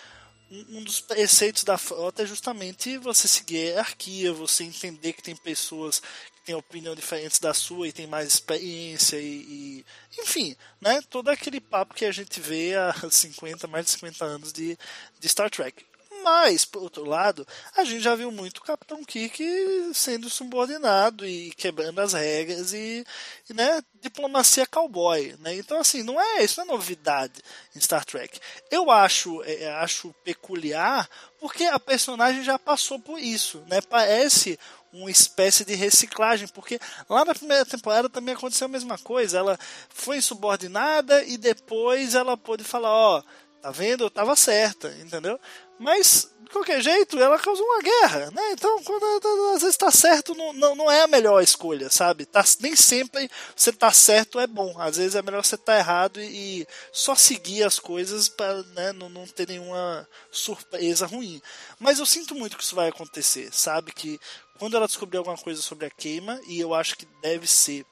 um 0.51 0.83
dos 0.83 1.01
preceitos 1.01 1.65
da 1.65 1.79
frota 1.79 2.23
é 2.23 2.27
justamente 2.27 2.99
você 2.99 3.27
seguir 3.27 3.59
a 3.59 3.61
hierarquia, 3.61 4.33
você 4.33 4.65
entender 4.65 5.13
que 5.13 5.23
tem 5.23 5.35
pessoas 5.37 6.03
tem 6.45 6.55
opinião 6.55 6.95
diferente 6.95 7.41
da 7.41 7.55
sua 7.55 7.89
e 7.89 7.93
tem 7.93 8.07
mais 8.07 8.29
experiência 8.29 9.17
e, 9.17 9.85
e, 10.13 10.21
enfim, 10.21 10.57
né? 10.81 11.01
Todo 11.09 11.31
aquele 11.31 11.61
papo 11.61 11.95
que 11.95 12.05
a 12.05 12.13
gente 12.13 12.41
vê 12.41 12.75
há 12.75 12.95
50, 13.11 13.67
mais 13.67 13.87
de 13.87 13.93
50 13.93 14.25
anos 14.25 14.53
de, 14.53 14.79
de 15.19 15.29
Star 15.29 15.51
Trek. 15.51 15.85
Mas, 16.25 16.65
por 16.65 16.83
outro 16.83 17.05
lado, 17.05 17.47
a 17.77 17.85
gente 17.85 18.01
já 18.01 18.15
viu 18.15 18.31
muito 18.33 18.57
o 18.57 18.63
Capitão 18.63 19.05
Kirk 19.05 19.45
sendo 19.93 20.31
subordinado 20.31 21.27
e 21.27 21.51
quebrando 21.51 21.99
as 21.99 22.15
regras 22.15 22.73
e, 22.73 23.05
e 23.49 23.53
né, 23.53 23.83
diplomacia 24.01 24.67
cowboy, 24.67 25.37
né? 25.41 25.55
Então, 25.55 25.79
assim, 25.79 26.03
não 26.03 26.19
é 26.19 26.43
isso 26.43 26.59
não 26.59 26.65
é 26.65 26.73
novidade 26.73 27.43
em 27.77 27.81
Star 27.81 28.07
Trek. 28.07 28.41
Eu 28.71 28.91
acho, 28.91 29.43
é, 29.45 29.71
acho 29.75 30.15
peculiar 30.25 31.07
porque 31.39 31.65
a 31.65 31.79
personagem 31.79 32.43
já 32.43 32.59
passou 32.59 32.99
por 32.99 33.19
isso, 33.19 33.63
né? 33.69 33.83
Parece 33.83 34.59
uma 34.95 35.11
espécie 35.11 35.65
de 35.65 35.75
reciclagem, 35.75 36.49
porque 36.49 36.79
lá 37.09 37.25
na 37.25 37.35
primeira 37.35 37.67
temporada 37.67 38.09
também 38.09 38.35
aconteceu 38.35 38.67
a 38.67 38.71
mesma 38.71 38.97
coisa. 38.97 39.39
Ela 39.39 39.59
foi 39.89 40.19
insubordinada 40.19 41.23
e 41.25 41.37
depois 41.37 42.15
ela 42.15 42.37
pôde 42.37 42.65
falar, 42.65 42.91
ó, 42.91 43.19
oh, 43.19 43.45
Tá 43.65 43.71
vendo? 43.71 44.05
Eu 44.05 44.11
tava 44.11 44.37
certa, 44.37 44.95
entendeu? 45.01 45.41
Mas, 45.79 46.34
qualquer 46.55 46.81
jeito, 46.81 47.21
ela 47.21 47.39
causou 47.39 47.67
uma 47.67 47.83
guerra, 47.83 48.31
né? 48.31 48.53
Então, 48.53 48.83
quando 48.85 49.05
às 49.55 49.63
vezes 49.63 49.77
tá 49.77 49.91
certo, 49.91 50.35
não, 50.35 50.53
não, 50.53 50.75
não 50.77 50.91
é 50.91 51.03
a 51.03 51.07
melhor 51.09 51.43
escolha, 51.43 51.91
sabe? 51.91 52.25
Tá, 52.25 52.45
nem 52.61 52.77
sempre 52.77 53.29
você 53.55 53.73
tá 53.73 53.93
certo 53.93 54.39
é 54.39 54.47
bom. 54.47 54.81
Às 54.81 54.97
vezes 54.97 55.17
é 55.17 55.23
melhor 55.23 55.45
você 55.45 55.57
tá 55.57 55.77
errado 55.77 56.21
e, 56.21 56.61
e 56.61 56.67
só 56.93 57.15
seguir 57.15 57.65
as 57.65 57.79
coisas 57.79 58.29
para 58.29 58.63
né, 58.75 58.93
não, 58.93 59.09
não 59.09 59.27
ter 59.27 59.49
nenhuma 59.49 60.09
surpresa 60.31 61.07
ruim. 61.07 61.43
Mas 61.79 61.99
eu 61.99 62.07
sinto 62.07 62.35
muito 62.35 62.57
que 62.57 62.63
isso 62.63 62.77
vai 62.77 62.89
acontecer, 62.89 63.53
sabe? 63.53 63.93
Que 63.93 64.21
quando 64.59 64.77
ela 64.77 64.87
descobrir 64.87 65.19
alguma 65.19 65.37
coisa 65.37 65.61
sobre 65.61 65.87
a 65.87 65.91
queima, 65.91 66.41
e 66.47 66.61
eu 66.61 66.73
acho 66.73 66.97
que 66.97 67.07
deve 67.21 67.47
ser 67.47 67.85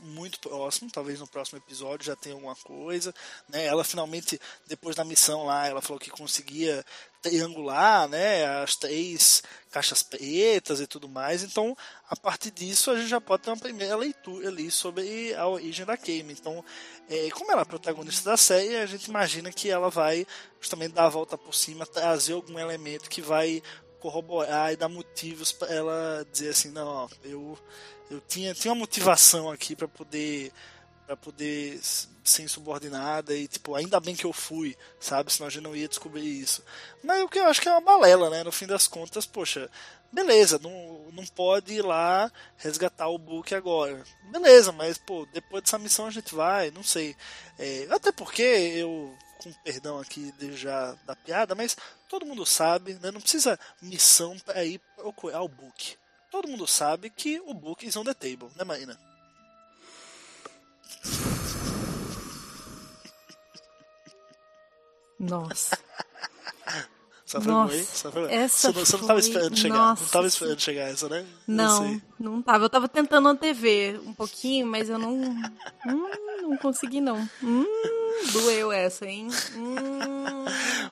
muito 0.00 0.40
próximo, 0.40 0.90
talvez 0.90 1.20
no 1.20 1.26
próximo 1.26 1.58
episódio 1.58 2.06
já 2.06 2.16
tenha 2.16 2.34
alguma 2.34 2.56
coisa, 2.56 3.14
né? 3.48 3.64
Ela 3.66 3.84
finalmente 3.84 4.40
depois 4.66 4.96
da 4.96 5.04
missão 5.04 5.44
lá, 5.44 5.66
ela 5.66 5.82
falou 5.82 5.98
que 5.98 6.10
conseguia 6.10 6.84
triangular, 7.20 8.08
né, 8.08 8.44
as 8.62 8.76
três 8.76 9.42
caixas 9.70 10.02
pretas 10.02 10.80
e 10.80 10.86
tudo 10.86 11.08
mais. 11.08 11.42
Então, 11.42 11.76
a 12.08 12.16
partir 12.16 12.50
disso, 12.50 12.90
a 12.90 12.96
gente 12.96 13.08
já 13.08 13.20
pode 13.20 13.42
ter 13.42 13.50
uma 13.50 13.56
primeira 13.56 13.96
leitura 13.96 14.48
ali 14.48 14.70
sobre 14.70 15.34
a 15.34 15.46
origem 15.46 15.84
da 15.84 15.96
Kame. 15.96 16.32
Então, 16.32 16.64
é, 17.08 17.28
como 17.30 17.50
ela 17.50 17.62
é 17.62 17.64
a 17.64 17.66
protagonista 17.66 18.30
da 18.30 18.36
série, 18.36 18.76
a 18.76 18.86
gente 18.86 19.06
imagina 19.06 19.52
que 19.52 19.68
ela 19.68 19.90
vai 19.90 20.26
justamente 20.60 20.92
dar 20.92 21.06
a 21.06 21.10
volta 21.10 21.36
por 21.36 21.54
cima, 21.54 21.84
trazer 21.84 22.34
algum 22.34 22.58
elemento 22.58 23.10
que 23.10 23.20
vai 23.20 23.62
corroborar 24.00 24.72
e 24.72 24.76
dar 24.76 24.88
motivos 24.88 25.52
para 25.52 25.72
ela 25.72 26.26
dizer 26.32 26.50
assim, 26.50 26.70
não, 26.70 26.86
ó, 26.86 27.08
eu 27.24 27.58
eu 28.10 28.20
tinha, 28.26 28.54
tinha 28.54 28.72
uma 28.72 28.80
motivação 28.80 29.50
aqui 29.50 29.76
para 29.76 29.86
poder 29.86 30.52
para 31.06 31.16
poder 31.16 31.80
ser 32.22 32.42
insubordinada 32.42 33.34
e 33.34 33.48
tipo, 33.48 33.74
ainda 33.74 33.98
bem 33.98 34.14
que 34.14 34.26
eu 34.26 34.32
fui, 34.32 34.76
sabe? 35.00 35.32
Senão 35.32 35.46
a 35.46 35.50
gente 35.50 35.62
não 35.62 35.74
ia 35.74 35.88
descobrir 35.88 36.22
isso. 36.22 36.62
Mas 37.02 37.22
o 37.22 37.28
que 37.28 37.38
eu 37.38 37.46
acho 37.46 37.62
que 37.62 37.68
é 37.68 37.72
uma 37.72 37.80
balela, 37.80 38.28
né? 38.28 38.44
No 38.44 38.52
fim 38.52 38.66
das 38.66 38.86
contas, 38.86 39.24
poxa, 39.24 39.70
beleza, 40.12 40.58
não, 40.62 41.06
não 41.12 41.24
pode 41.24 41.72
ir 41.72 41.82
lá 41.82 42.30
resgatar 42.58 43.08
o 43.08 43.16
book 43.16 43.54
agora. 43.54 44.04
Beleza, 44.24 44.70
mas 44.70 44.98
pô, 44.98 45.26
depois 45.32 45.62
dessa 45.62 45.78
missão 45.78 46.04
a 46.04 46.10
gente 46.10 46.34
vai, 46.34 46.70
não 46.70 46.82
sei. 46.82 47.16
É, 47.58 47.86
até 47.90 48.12
porque 48.12 48.42
eu, 48.42 49.16
com 49.42 49.52
perdão 49.64 49.98
aqui 49.98 50.32
de 50.32 50.56
já 50.56 50.94
da 51.06 51.14
piada, 51.16 51.54
mas 51.54 51.76
todo 52.08 52.26
mundo 52.26 52.44
sabe, 52.44 52.94
né? 52.94 53.10
Não 53.10 53.20
precisa 53.20 53.58
missão 53.80 54.38
para 54.40 54.64
ir 54.64 54.80
procurar 54.96 55.42
o 55.42 55.48
book 55.48 55.96
todo 56.30 56.48
mundo 56.48 56.66
sabe 56.66 57.10
que 57.10 57.40
o 57.40 57.54
book 57.54 57.86
is 57.86 57.96
on 57.96 58.04
the 58.04 58.14
table, 58.14 58.50
né, 58.56 58.64
Marina? 58.64 58.98
Nossa. 65.18 65.78
Só 67.28 67.42
foi 67.42 67.52
Nossa, 67.52 67.84
Só 67.84 68.10
foi 68.10 68.32
essa 68.32 68.72
você, 68.72 68.78
não, 68.78 68.86
você 68.86 68.96
não 68.96 69.06
tava 69.06 69.20
esperando 69.20 69.58
chegar. 69.58 69.76
Nossa. 69.76 70.02
Não 70.02 70.08
tava 70.08 70.26
esperando 70.26 70.60
chegar 70.60 70.88
essa, 70.88 71.08
né? 71.10 71.26
Não, 71.46 71.84
não, 71.84 72.02
não 72.18 72.42
tava. 72.42 72.64
Eu 72.64 72.70
tava 72.70 72.88
tentando 72.88 73.28
antever 73.28 74.00
um 74.00 74.14
pouquinho, 74.14 74.66
mas 74.66 74.88
eu 74.88 74.98
não. 74.98 75.12
Hum, 75.12 76.10
não 76.40 76.56
consegui, 76.56 77.02
não. 77.02 77.28
Hum, 77.42 77.66
doeu 78.32 78.72
essa, 78.72 79.04
hein? 79.04 79.28
Hum. 79.54 80.46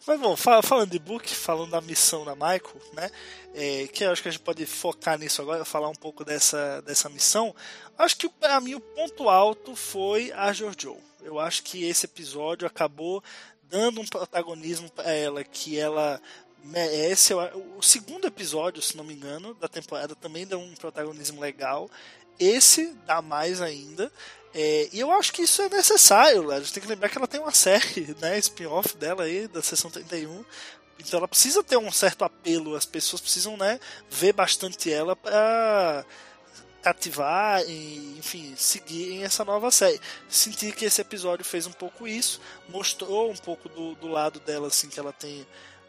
Mas 0.07 0.21
bom, 0.21 0.37
falando 0.37 0.91
de 0.91 0.99
book, 0.99 1.35
falando 1.35 1.71
da 1.71 1.81
missão 1.81 2.23
da 2.23 2.35
Michael, 2.35 2.83
né? 2.93 3.11
É, 3.55 3.87
que 3.87 4.05
eu 4.05 4.13
acho 4.13 4.21
que 4.21 4.29
a 4.29 4.31
gente 4.31 4.43
pode 4.43 4.67
focar 4.67 5.19
nisso 5.19 5.41
agora, 5.41 5.65
falar 5.65 5.89
um 5.89 5.95
pouco 5.95 6.23
dessa, 6.23 6.83
dessa 6.83 7.09
missão. 7.09 7.55
Acho 7.97 8.15
que 8.19 8.29
para 8.29 8.61
mim 8.61 8.75
o 8.75 8.81
ponto 8.81 9.31
alto 9.31 9.75
foi 9.75 10.31
a 10.33 10.53
Jojo. 10.53 10.99
Eu 11.23 11.41
acho 11.41 11.63
que 11.63 11.85
esse 11.85 12.05
episódio 12.05 12.69
acabou 12.69 13.25
dando 13.69 14.01
um 14.01 14.07
protagonismo 14.07 14.91
para 14.91 15.11
ela 15.11 15.45
que 15.45 15.79
ela 15.79 16.21
merece. 16.65 17.33
O 17.35 17.83
segundo 17.83 18.27
episódio, 18.27 18.83
se 18.83 18.97
não 18.97 19.05
me 19.05 19.15
engano, 19.15 19.55
da 19.55 19.69
temporada 19.69 20.15
também 20.15 20.47
deu 20.47 20.59
um 20.59 20.75
protagonismo 20.75 21.41
legal. 21.41 21.91
Esse 22.39 22.93
dá 23.07 23.23
mais 23.23 23.61
ainda. 23.61 24.13
É, 24.55 24.89
e 24.93 25.01
eu 25.01 25.11
acho 25.11 25.33
que 25.33 25.43
isso 25.43 25.61
é 25.61 25.69
necessário, 25.69 26.51
a 26.51 26.59
gente 26.59 26.73
tem 26.73 26.83
que 26.83 26.89
lembrar 26.89 27.11
que 27.11 27.19
ela 27.19 27.27
tem 27.27 27.39
uma 27.39 27.53
série, 27.53 28.17
né, 28.21 28.39
spin-off 28.39 28.97
dela 28.97 29.25
aí, 29.25 29.47
da 29.47 29.61
sessão 29.61 29.91
31. 29.91 30.43
Então 30.99 31.19
ela 31.19 31.29
precisa 31.29 31.63
ter 31.63 31.77
um 31.77 31.93
certo 31.93 32.25
apelo, 32.25 32.75
as 32.75 32.87
pessoas 32.87 33.21
precisam, 33.21 33.55
né, 33.57 33.79
ver 34.11 34.33
bastante 34.33 34.91
ela 34.91 35.15
para 35.15 36.07
cativar 36.87 37.65
e, 37.69 38.17
enfim, 38.17 38.55
seguir 38.57 39.21
essa 39.25 39.45
nova 39.45 39.73
série. 39.73 40.01
Senti 40.29 40.71
que 40.71 40.85
esse 40.85 41.01
episódio 41.01 41.45
fez 41.45 41.67
um 41.67 41.73
pouco 41.73 42.07
isso, 42.07 42.41
mostrou 42.69 43.33
um 43.33 43.37
pouco 43.37 43.69
do, 43.69 43.97
do 43.97 44.07
lado 44.07 44.39
dela, 44.39 44.69
assim, 44.69 44.89
que 44.89 45.01
ela 45.01 45.13
tem 45.13 45.45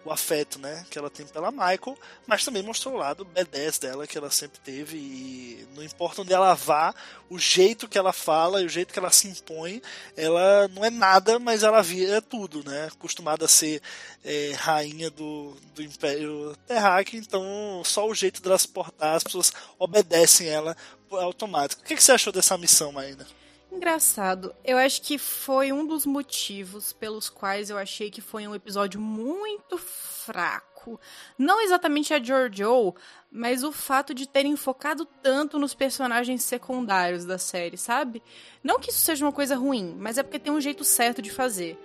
o 0.08 0.12
afeto, 0.12 0.58
né, 0.58 0.86
que 0.90 0.98
ela 0.98 1.10
tem 1.10 1.26
pela 1.26 1.52
Michael, 1.52 1.98
mas 2.26 2.44
também 2.46 2.64
mostrou 2.64 2.96
o 2.96 2.98
lado 2.98 3.26
B10 3.26 3.82
dela 3.82 4.08
que 4.08 4.18
ela 4.18 4.32
sempre 4.32 4.60
teve 4.60 4.98
e 4.98 5.68
não 5.76 5.84
importa 5.84 6.22
onde 6.22 6.34
ela 6.34 6.54
vá, 6.54 6.96
o 7.30 7.38
jeito 7.38 7.88
que 7.88 7.98
ela 7.98 8.14
fala 8.14 8.62
e 8.62 8.66
o 8.66 8.70
jeito 8.70 8.94
que 8.94 9.00
ela 9.00 9.12
se 9.12 9.28
impõe, 9.28 9.82
ela 10.16 10.68
não 10.70 10.84
é 10.84 10.90
nada, 10.90 11.40
mas 11.40 11.64
ela 11.64 11.82
vira 11.84 12.22
tudo, 12.22 12.64
né, 12.64 12.88
acostumada 12.88 13.46
a 13.46 13.50
ser 13.50 13.82
é, 14.24 14.54
rainha 14.58 15.10
do, 15.10 15.56
do 15.76 15.84
Império 15.84 16.56
Terráqueo, 16.66 17.20
então 17.20 17.82
só 17.84 18.08
o 18.08 18.16
jeito 18.16 18.42
dela 18.42 18.58
se 18.58 18.68
portar, 18.68 19.16
as 19.16 19.24
pessoas 19.24 19.52
obedecem 19.78 20.48
ela 20.48 20.76
automático. 21.12 21.82
O 21.82 21.86
que, 21.86 21.96
que 21.96 22.04
você 22.04 22.14
achou 22.14 22.32
dessa 22.32 22.58
missão, 22.58 22.92
Maína? 22.92 23.26
Engraçado. 23.72 24.56
Eu 24.64 24.78
acho 24.78 25.02
que 25.02 25.18
foi 25.18 25.72
um 25.72 25.86
dos 25.86 26.06
motivos 26.06 26.94
pelos 26.94 27.30
quais 27.30 27.70
eu 27.70 27.78
achei 27.78 28.10
que 28.10 28.22
foi 28.22 28.48
um 28.48 28.56
episódio 28.56 29.00
muito 29.00 29.78
fraco. 29.78 31.00
Não 31.38 31.62
exatamente 31.62 32.14
a 32.14 32.24
Giorgio, 32.24 32.96
mas 33.30 33.64
o 33.64 33.72
fato 33.72 34.14
de 34.14 34.28
terem 34.28 34.56
focado 34.56 35.06
tanto 35.06 35.60
nos 35.60 35.74
personagens 35.74 36.44
secundários 36.44 37.26
da 37.26 37.38
série, 37.38 37.78
sabe? 37.78 38.24
Não 38.64 38.80
que 38.80 38.90
isso 38.90 39.00
seja 39.00 39.26
uma 39.26 39.34
coisa 39.34 39.56
ruim, 39.56 39.96
mas 40.00 40.18
é 40.18 40.24
porque 40.24 40.40
tem 40.40 40.52
um 40.52 40.62
jeito 40.62 40.84
certo 40.84 41.22
de 41.22 41.30
fazer. 41.30 41.78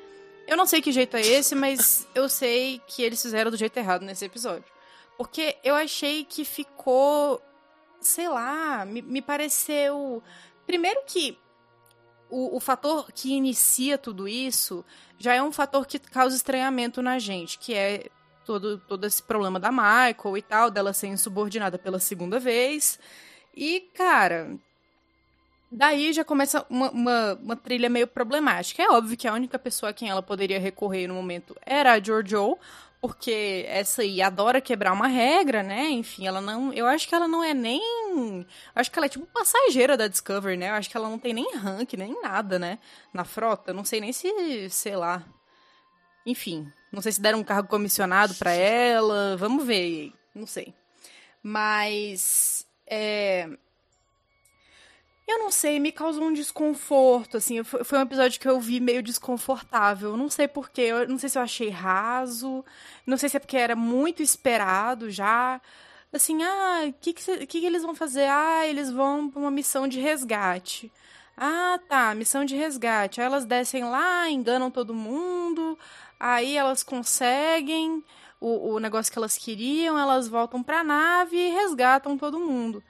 Eu 0.47 0.57
não 0.57 0.66
sei 0.66 0.81
que 0.81 0.92
jeito 0.92 1.16
é 1.16 1.21
esse, 1.21 1.55
mas 1.55 2.07
eu 2.14 2.29
sei 2.29 2.81
que 2.87 3.03
eles 3.03 3.21
fizeram 3.21 3.51
do 3.51 3.57
jeito 3.57 3.77
errado 3.77 4.03
nesse 4.03 4.25
episódio. 4.25 4.64
Porque 5.16 5.57
eu 5.62 5.75
achei 5.75 6.25
que 6.25 6.45
ficou. 6.45 7.40
Sei 8.01 8.29
lá, 8.29 8.85
me, 8.85 9.03
me 9.03 9.23
pareceu. 9.23 10.23
Primeiro 10.66 11.03
que 11.07 11.38
o, 12.33 12.57
o 12.57 12.61
fator 12.61 13.12
que 13.12 13.35
inicia 13.35 13.99
tudo 13.99 14.27
isso 14.27 14.83
já 15.18 15.35
é 15.35 15.42
um 15.42 15.53
fator 15.53 15.87
que 15.87 15.99
causa 15.99 16.35
estranhamento 16.35 17.03
na 17.03 17.18
gente, 17.18 17.59
que 17.59 17.75
é 17.75 18.07
todo, 18.45 18.79
todo 18.79 19.07
esse 19.07 19.23
problema 19.23 19.61
da 19.61 19.71
Michael 19.71 20.38
e 20.38 20.42
tal, 20.42 20.71
dela 20.71 20.95
ser 20.95 21.09
insubordinada 21.09 21.79
pela 21.79 21.99
segunda 21.99 22.40
vez. 22.40 22.99
E, 23.55 23.81
cara, 23.95 24.57
daí 25.71 26.11
já 26.14 26.25
começa 26.25 26.64
uma, 26.71 26.90
uma, 26.90 27.35
uma, 27.35 27.57
trilha 27.57 27.90
meio 27.90 28.09
problemática. 28.09 28.83
É 28.83 28.88
óbvio 28.88 29.16
que 29.16 29.29
a 29.29 29.35
única 29.35 29.59
pessoa 29.59 29.90
a 29.90 29.92
quem 29.92 30.09
ela 30.09 30.23
poderia 30.23 30.59
recorrer 30.59 31.07
no 31.07 31.14
momento 31.14 31.55
era 31.66 31.92
a 31.92 32.01
Giorgio, 32.03 32.59
porque 33.03 33.65
essa 33.67 34.03
aí 34.03 34.23
adora 34.23 34.61
quebrar 34.61 34.93
uma 34.93 35.09
regra, 35.09 35.61
né? 35.61 35.91
Enfim, 35.91 36.25
ela 36.25 36.41
não. 36.41 36.73
Eu 36.73 36.87
acho 36.87 37.09
que 37.09 37.15
ela 37.17 37.27
não 37.27 37.43
é 37.43 37.53
nem. 37.53 38.47
Acho 38.73 38.93
que 38.93 38.97
ela 38.97 39.07
é 39.07 39.09
tipo 39.09 39.27
passageira 39.27 39.97
da 39.97 40.07
Discovery, 40.07 40.57
né? 40.57 40.71
Eu 40.71 40.75
acho 40.75 40.88
que 40.88 40.97
ela 40.97 41.09
não 41.09 41.19
tem 41.19 41.35
nem 41.35 41.53
rank, 41.57 41.95
nem 41.95 42.23
nada, 42.23 42.61
né? 42.61 42.79
Na 43.12 43.25
frota. 43.25 43.73
Não 43.73 43.85
sei 43.85 44.01
nem 44.01 44.12
se. 44.12 44.71
sei 44.71 44.95
lá. 44.95 45.21
Enfim. 46.25 46.73
Não 46.93 47.03
sei 47.03 47.11
se 47.11 47.21
deram 47.21 47.41
um 47.41 47.45
cargo 47.45 47.69
comissionado 47.69 48.37
para 48.37 48.53
ela. 48.53 49.37
Vamos 49.37 49.67
ver. 49.67 50.12
Não 50.33 50.47
sei. 50.47 50.73
Mas. 51.43 52.65
É, 52.87 53.49
eu 55.27 55.39
não 55.39 55.51
sei, 55.51 55.79
me 55.81 55.93
causou 55.93 56.25
um 56.25 56.33
desconforto, 56.33 57.37
assim, 57.37 57.63
foi 57.65 57.99
um 57.99 58.03
episódio 58.03 58.41
que 58.41 58.49
eu 58.49 58.61
vi 58.61 58.81
meio 58.81 59.03
desconfortável, 59.03 60.17
não 60.17 60.29
sei 60.29 60.49
porquê, 60.49 60.83
eu 60.83 61.09
não 61.09 61.19
sei 61.19 61.29
se 61.29 61.39
eu 61.39 61.43
achei 61.43 61.71
raso, 61.71 62.65
não 63.07 63.17
sei 63.17 63.29
se 63.29 63.37
é 63.37 63.41
porque 63.41 63.57
era 63.57 63.75
muito 63.77 64.23
esperado 64.23 65.11
já, 65.11 65.61
assim, 66.13 66.43
ah, 66.43 66.85
o 66.89 66.93
que, 66.95 67.13
que, 67.15 67.47
que, 67.47 67.65
eles 67.67 67.83
vão 67.83 67.95
fazer? 67.95 68.27
Ah, 68.29 68.67
eles 68.67 68.91
vão 68.91 69.31
pra 69.31 69.41
uma 69.41 69.51
missão 69.51 69.89
de 69.89 69.99
resgate. 70.01 70.93
Ah, 71.37 71.79
tá, 71.89 72.15
missão 72.15 72.45
de 72.45 72.55
resgate. 72.57 73.21
Aí 73.21 73.27
elas 73.27 73.45
descem 73.47 73.85
lá, 73.85 74.29
enganam 74.31 74.71
todo 74.71 74.93
mundo, 74.95 75.79
aí 76.21 76.57
elas 76.57 76.83
conseguem 76.83 78.05
o, 78.41 78.75
o 78.75 78.79
negócio 78.79 79.11
que 79.13 79.19
elas 79.19 79.39
queriam, 79.39 79.99
elas 79.99 80.29
voltam 80.29 80.63
pra 80.63 80.85
nave 80.85 81.37
e 81.37 81.51
resgatam 81.53 82.19
todo 82.19 82.39
mundo. 82.39 82.83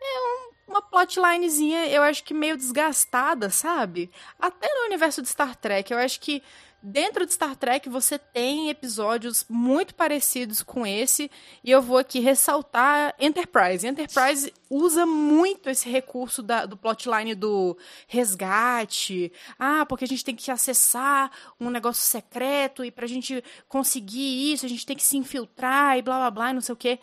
É 0.00 0.18
um- 0.20 0.43
uma 0.74 0.82
plotlinezinha, 0.82 1.86
eu 1.86 2.02
acho 2.02 2.24
que 2.24 2.34
meio 2.34 2.56
desgastada, 2.56 3.48
sabe? 3.48 4.10
Até 4.38 4.66
no 4.74 4.86
universo 4.86 5.22
de 5.22 5.28
Star 5.28 5.54
Trek, 5.54 5.92
eu 5.92 5.98
acho 5.98 6.20
que 6.20 6.42
dentro 6.82 7.24
de 7.24 7.32
Star 7.32 7.56
Trek 7.56 7.88
você 7.88 8.18
tem 8.18 8.68
episódios 8.68 9.46
muito 9.48 9.94
parecidos 9.94 10.62
com 10.62 10.84
esse, 10.86 11.30
e 11.62 11.70
eu 11.70 11.80
vou 11.80 11.96
aqui 11.96 12.18
ressaltar 12.18 13.14
Enterprise. 13.18 13.86
Enterprise 13.86 14.52
usa 14.68 15.06
muito 15.06 15.70
esse 15.70 15.88
recurso 15.88 16.42
da- 16.42 16.66
do 16.66 16.76
plotline 16.76 17.34
do 17.34 17.78
resgate. 18.06 19.32
Ah, 19.58 19.86
porque 19.86 20.04
a 20.04 20.08
gente 20.08 20.24
tem 20.24 20.34
que 20.34 20.50
acessar 20.50 21.30
um 21.58 21.70
negócio 21.70 22.02
secreto, 22.02 22.84
e 22.84 22.90
pra 22.90 23.06
gente 23.06 23.42
conseguir 23.68 24.52
isso, 24.52 24.66
a 24.66 24.68
gente 24.68 24.84
tem 24.84 24.96
que 24.96 25.02
se 25.04 25.16
infiltrar, 25.16 25.96
e 25.96 26.02
blá 26.02 26.16
blá 26.16 26.30
blá, 26.30 26.52
não 26.52 26.60
sei 26.60 26.72
o 26.72 26.76
quê. 26.76 26.98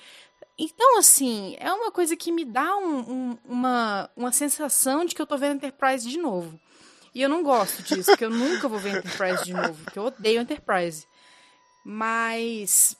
Então, 0.63 1.00
assim, 1.00 1.56
é 1.60 1.74
uma 1.74 1.91
coisa 1.91 2.15
que 2.15 2.32
me 2.32 2.45
dá 2.45 2.78
um- 2.78 3.00
um- 3.00 3.38
uma, 3.45 4.10
uma 4.15 4.32
sensação 4.32 5.04
de 5.04 5.15
que 5.15 5.21
eu 5.21 5.26
tô 5.26 5.36
vendo 5.36 5.56
Enterprise 5.56 6.08
de 6.08 6.19
novo. 6.19 6.60
E 7.15 7.21
eu 7.21 7.28
não 7.28 7.41
gosto 7.41 7.82
disso, 7.82 8.12
porque 8.12 8.24
eu 8.26 8.30
nunca 8.30 8.67
vou 8.67 8.78
ver 8.78 8.97
Enterprise 8.97 9.43
de 9.43 9.54
novo, 9.54 9.84
porque 9.84 9.97
eu 9.97 10.04
odeio 10.06 10.39
Enterprise. 10.39 11.08
Mas. 11.84 12.95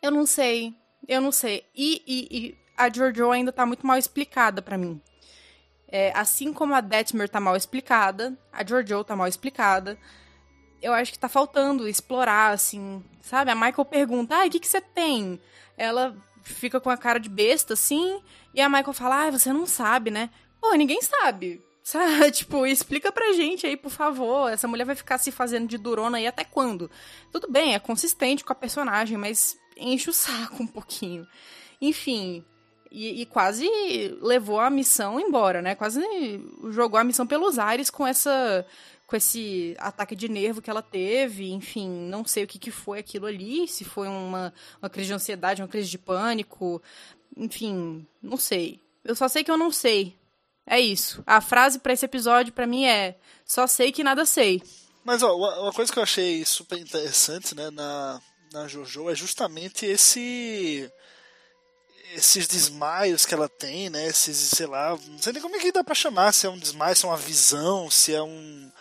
Eu 0.00 0.10
não 0.10 0.24
sei. 0.26 0.74
Eu 1.06 1.20
não 1.20 1.30
sei. 1.30 1.64
E, 1.74 2.02
e- 2.06 2.38
e 2.38 2.58
a 2.76 2.88
Jojo 2.92 3.30
ainda 3.30 3.52
tá 3.52 3.66
muito 3.66 3.86
mal 3.86 3.98
explicada 3.98 4.62
pra 4.62 4.78
mim. 4.78 5.00
É, 5.88 6.10
assim 6.16 6.54
como 6.54 6.74
a 6.74 6.80
Detmer 6.80 7.28
tá 7.28 7.38
mal 7.38 7.54
explicada, 7.54 8.36
a 8.50 8.64
Jojo 8.66 9.04
tá 9.04 9.14
mal 9.14 9.28
explicada. 9.28 9.98
Eu 10.80 10.94
acho 10.94 11.12
que 11.12 11.18
tá 11.18 11.28
faltando 11.28 11.86
explorar, 11.86 12.52
assim. 12.52 13.04
Sabe? 13.20 13.50
A 13.50 13.54
Michael 13.54 13.84
pergunta: 13.84 14.34
ah, 14.36 14.46
o 14.46 14.50
que, 14.50 14.58
que 14.58 14.66
você 14.66 14.80
tem? 14.80 15.38
Ela 15.76 16.16
fica 16.42 16.80
com 16.80 16.90
a 16.90 16.96
cara 16.96 17.18
de 17.18 17.28
besta, 17.28 17.74
assim. 17.74 18.20
E 18.54 18.60
a 18.60 18.68
Michael 18.68 18.92
fala: 18.92 19.26
ah, 19.26 19.30
você 19.30 19.52
não 19.52 19.66
sabe, 19.66 20.10
né? 20.10 20.30
Pô, 20.60 20.72
ninguém 20.74 21.00
sabe. 21.02 21.62
Sabe? 21.82 22.30
Tipo, 22.32 22.66
explica 22.66 23.10
pra 23.10 23.32
gente 23.32 23.66
aí, 23.66 23.76
por 23.76 23.90
favor. 23.90 24.50
Essa 24.50 24.68
mulher 24.68 24.84
vai 24.84 24.94
ficar 24.94 25.18
se 25.18 25.30
fazendo 25.30 25.66
de 25.66 25.78
durona 25.78 26.18
aí 26.18 26.26
até 26.26 26.44
quando? 26.44 26.90
Tudo 27.30 27.50
bem, 27.50 27.74
é 27.74 27.78
consistente 27.78 28.44
com 28.44 28.52
a 28.52 28.56
personagem, 28.56 29.18
mas 29.18 29.58
enche 29.76 30.08
o 30.08 30.12
saco 30.12 30.62
um 30.62 30.66
pouquinho. 30.66 31.26
Enfim. 31.80 32.44
E, 32.90 33.22
e 33.22 33.26
quase 33.26 33.66
levou 34.20 34.60
a 34.60 34.68
missão 34.68 35.18
embora, 35.18 35.62
né? 35.62 35.74
Quase 35.74 36.00
jogou 36.70 37.00
a 37.00 37.04
missão 37.04 37.26
pelos 37.26 37.58
ares 37.58 37.88
com 37.88 38.06
essa. 38.06 38.66
Com 39.12 39.16
esse 39.18 39.76
ataque 39.78 40.16
de 40.16 40.26
nervo 40.26 40.62
que 40.62 40.70
ela 40.70 40.80
teve, 40.80 41.52
enfim, 41.52 41.86
não 41.86 42.24
sei 42.24 42.44
o 42.44 42.46
que, 42.46 42.58
que 42.58 42.70
foi 42.70 42.98
aquilo 42.98 43.26
ali, 43.26 43.68
se 43.68 43.84
foi 43.84 44.08
uma, 44.08 44.54
uma 44.80 44.88
crise 44.88 45.08
de 45.08 45.12
ansiedade, 45.12 45.60
uma 45.60 45.68
crise 45.68 45.90
de 45.90 45.98
pânico, 45.98 46.82
enfim, 47.36 48.06
não 48.22 48.38
sei. 48.38 48.80
Eu 49.04 49.14
só 49.14 49.28
sei 49.28 49.44
que 49.44 49.50
eu 49.50 49.58
não 49.58 49.70
sei. 49.70 50.16
É 50.66 50.80
isso. 50.80 51.22
A 51.26 51.42
frase 51.42 51.78
pra 51.78 51.92
esse 51.92 52.06
episódio 52.06 52.54
pra 52.54 52.66
mim 52.66 52.86
é: 52.86 53.18
só 53.44 53.66
sei 53.66 53.92
que 53.92 54.02
nada 54.02 54.24
sei. 54.24 54.62
Mas 55.04 55.22
ó, 55.22 55.36
uma 55.36 55.74
coisa 55.74 55.92
que 55.92 55.98
eu 55.98 56.02
achei 56.02 56.42
super 56.46 56.78
interessante, 56.78 57.54
né, 57.54 57.68
na, 57.70 58.18
na 58.50 58.66
Jojo 58.66 59.10
é 59.10 59.14
justamente 59.14 59.84
esse 59.84 60.90
esses 62.14 62.46
desmaios 62.46 63.26
que 63.26 63.34
ela 63.34 63.46
tem, 63.46 63.90
né, 63.90 64.06
esses, 64.06 64.38
sei 64.38 64.66
lá, 64.66 64.96
não 65.06 65.18
sei 65.18 65.34
nem 65.34 65.42
como 65.42 65.56
é 65.56 65.58
que 65.58 65.70
dá 65.70 65.84
pra 65.84 65.94
chamar, 65.94 66.32
se 66.32 66.46
é 66.46 66.48
um 66.48 66.58
desmaio, 66.58 66.96
se 66.96 67.04
é 67.04 67.08
uma 67.08 67.16
visão, 67.18 67.90
se 67.90 68.14
é 68.14 68.22
um 68.22 68.72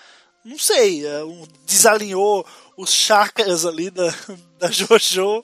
não 0.44 0.58
sei, 0.58 1.06
é 1.06 1.22
desalinhou 1.66 2.46
os 2.76 2.92
chakras 2.92 3.66
ali 3.66 3.90
da, 3.90 4.14
da 4.60 4.72
Jojo. 4.72 5.44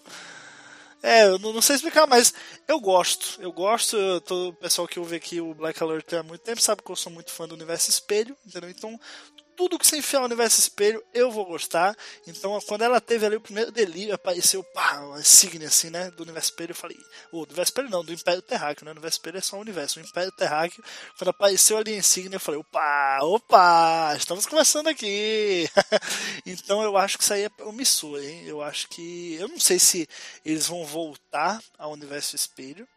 É, 1.03 1.25
eu 1.25 1.37
não, 1.39 1.53
não 1.53 1.61
sei 1.61 1.75
explicar, 1.75 2.07
mas 2.07 2.33
eu 2.67 2.79
gosto. 2.79 3.39
Eu 3.41 3.51
gosto. 3.51 3.95
Eu 3.95 4.21
o 4.49 4.53
pessoal 4.53 4.87
que 4.87 4.99
ouve 4.99 5.15
aqui 5.15 5.39
o 5.39 5.53
Black 5.53 5.81
Alert 5.81 6.11
há 6.13 6.23
muito 6.23 6.41
tempo 6.41 6.61
sabe 6.61 6.81
que 6.83 6.91
eu 6.91 6.95
sou 6.95 7.11
muito 7.11 7.31
fã 7.31 7.47
do 7.47 7.55
universo 7.55 7.89
espelho, 7.89 8.35
entendeu? 8.45 8.69
Então, 8.69 8.99
tudo 9.57 9.79
que 9.79 9.87
você 9.87 9.97
enfiar 9.97 10.19
no 10.19 10.27
universo 10.27 10.59
espelho, 10.59 11.03
eu 11.13 11.31
vou 11.31 11.43
gostar. 11.43 11.97
Então, 12.27 12.57
quando 12.67 12.83
ela 12.83 13.01
teve 13.01 13.25
ali 13.25 13.35
o 13.35 13.41
primeiro 13.41 13.71
delírio, 13.71 14.13
apareceu 14.13 14.63
pá, 14.63 14.99
uma 14.99 15.19
insígnia 15.19 15.67
assim, 15.67 15.89
né? 15.89 16.11
Do 16.11 16.21
universo 16.21 16.51
espelho, 16.51 16.71
eu 16.71 16.75
falei. 16.75 16.97
O 17.31 17.39
do 17.39 17.49
universo 17.49 17.71
espelho 17.71 17.89
não, 17.89 18.05
do 18.05 18.13
Império 18.13 18.41
Terráqueo, 18.41 18.85
né? 18.85 18.91
O 18.91 18.93
universo 18.93 19.17
espelho 19.17 19.37
é 19.37 19.41
só 19.41 19.57
o 19.57 19.61
universo. 19.61 19.99
O 19.99 20.03
Império 20.03 20.31
Terráqueo, 20.31 20.83
quando 21.17 21.29
apareceu 21.29 21.77
ali 21.77 21.93
a 21.93 21.97
insígnia, 21.97 22.35
eu 22.35 22.39
falei, 22.39 22.61
opa, 22.61 23.19
opa, 23.23 24.13
estamos 24.15 24.45
começando 24.45 24.87
aqui. 24.87 25.67
então, 26.45 26.83
eu 26.83 26.95
acho 26.95 27.17
que 27.17 27.23
isso 27.23 27.33
aí 27.33 27.41
é 27.41 27.49
promissor, 27.49 28.21
hein? 28.21 28.43
Eu 28.45 28.61
acho 28.61 28.87
que. 28.89 29.35
Eu 29.35 29.47
não 29.47 29.59
sei 29.59 29.79
se 29.79 30.07
eles 30.45 30.67
vão 30.67 30.85
voltar 30.85 31.59
ao 31.79 31.91
universo 31.91 32.35
espelho. 32.35 32.87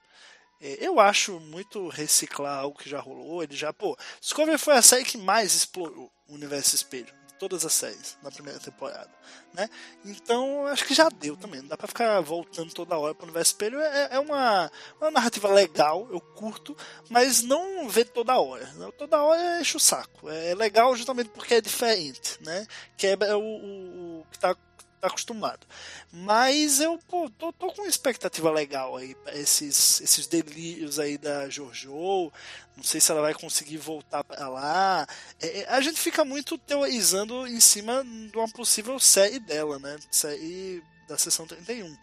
É, 0.60 0.78
Eu 0.80 1.00
acho 1.00 1.40
muito 1.40 1.88
reciclar 1.88 2.58
algo 2.60 2.78
que 2.78 2.88
já 2.90 3.00
rolou. 3.00 3.42
Ele 3.42 3.56
já, 3.56 3.72
pô, 3.72 3.96
Discovery 4.20 4.58
foi 4.58 4.74
a 4.74 4.82
série 4.82 5.04
que 5.04 5.18
mais 5.18 5.54
explorou 5.54 6.10
o 6.28 6.34
universo 6.34 6.74
espelho 6.74 7.20
todas 7.40 7.64
as 7.64 7.72
séries 7.72 8.18
na 8.22 8.30
primeira 8.30 8.60
temporada, 8.60 9.10
né? 9.54 9.66
Então 10.04 10.66
acho 10.66 10.84
que 10.84 10.92
já 10.92 11.08
deu 11.08 11.34
também. 11.38 11.62
Não 11.62 11.68
dá 11.68 11.76
pra 11.76 11.88
ficar 11.88 12.20
voltando 12.20 12.70
toda 12.74 12.98
hora 12.98 13.14
pro 13.14 13.24
universo 13.24 13.52
espelho. 13.52 13.80
É, 13.80 14.08
é 14.12 14.18
uma, 14.20 14.70
uma 15.00 15.10
narrativa 15.10 15.48
legal, 15.48 16.06
eu 16.12 16.20
curto, 16.20 16.76
mas 17.08 17.42
não 17.42 17.88
ver 17.88 18.04
toda 18.04 18.38
hora. 18.38 18.66
né? 18.74 18.90
Toda 18.98 19.22
hora 19.22 19.58
enche 19.58 19.74
o 19.74 19.80
saco. 19.80 20.28
É 20.28 20.54
legal 20.54 20.94
justamente 20.94 21.30
porque 21.30 21.54
é 21.54 21.60
diferente, 21.62 22.36
né? 22.42 22.66
Quebra 22.98 23.38
o, 23.38 23.42
o, 23.42 24.20
o 24.20 24.26
que 24.30 24.38
tá 24.38 24.54
tá 25.00 25.08
acostumado. 25.08 25.66
Mas 26.12 26.80
eu 26.80 26.98
pô, 27.08 27.30
tô, 27.30 27.52
tô 27.52 27.72
com 27.72 27.82
uma 27.82 27.88
expectativa 27.88 28.50
legal 28.50 28.96
aí 28.96 29.16
esses, 29.32 30.00
esses 30.00 30.26
delírios 30.26 30.98
aí 30.98 31.16
da 31.16 31.48
Jojo. 31.48 32.30
Não 32.76 32.84
sei 32.84 33.00
se 33.00 33.10
ela 33.10 33.22
vai 33.22 33.34
conseguir 33.34 33.78
voltar 33.78 34.22
para 34.22 34.48
lá. 34.48 35.06
É, 35.40 35.66
a 35.68 35.80
gente 35.80 35.98
fica 35.98 36.24
muito 36.24 36.58
teorizando 36.58 37.46
em 37.46 37.60
cima 37.60 38.04
de 38.04 38.36
uma 38.36 38.48
possível 38.48 38.98
série 39.00 39.38
dela, 39.38 39.78
né? 39.78 39.98
Série 40.10 40.82
da 41.08 41.18
sessão 41.18 41.46
31. 41.46 41.96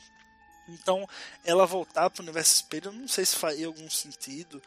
Então, 0.69 1.07
ela 1.45 1.65
voltar 1.65 2.09
para 2.09 2.21
o 2.21 2.23
universo 2.23 2.55
espelho, 2.55 2.91
não 2.91 3.07
sei 3.07 3.25
se 3.25 3.37
faria 3.37 3.67
algum 3.67 3.89
sentido. 3.89 4.61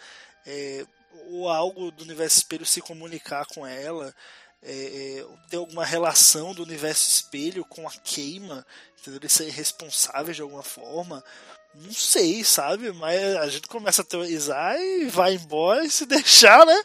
É, 0.46 0.86
ou 1.28 1.48
algo 1.48 1.90
do 1.90 2.04
universo 2.04 2.38
espelho 2.38 2.64
se 2.64 2.80
comunicar 2.80 3.44
com 3.46 3.66
ela 3.66 4.14
é, 4.62 5.24
ter 5.48 5.56
alguma 5.56 5.84
relação 5.84 6.54
do 6.54 6.62
universo 6.62 7.08
espelho 7.08 7.64
com 7.64 7.86
a 7.86 7.92
queima, 8.04 8.66
entendeu? 9.00 9.20
Eles 9.20 9.32
serem 9.32 9.52
responsáveis 9.52 10.36
de 10.36 10.42
alguma 10.42 10.62
forma. 10.62 11.24
Não 11.74 11.92
sei, 11.92 12.42
sabe? 12.42 12.92
Mas 12.92 13.36
a 13.36 13.48
gente 13.48 13.68
começa 13.68 14.02
a 14.02 14.04
teorizar 14.04 14.76
e 14.80 15.06
vai 15.06 15.34
embora 15.34 15.84
e 15.84 15.90
se 15.90 16.04
deixar, 16.06 16.66
né? 16.66 16.82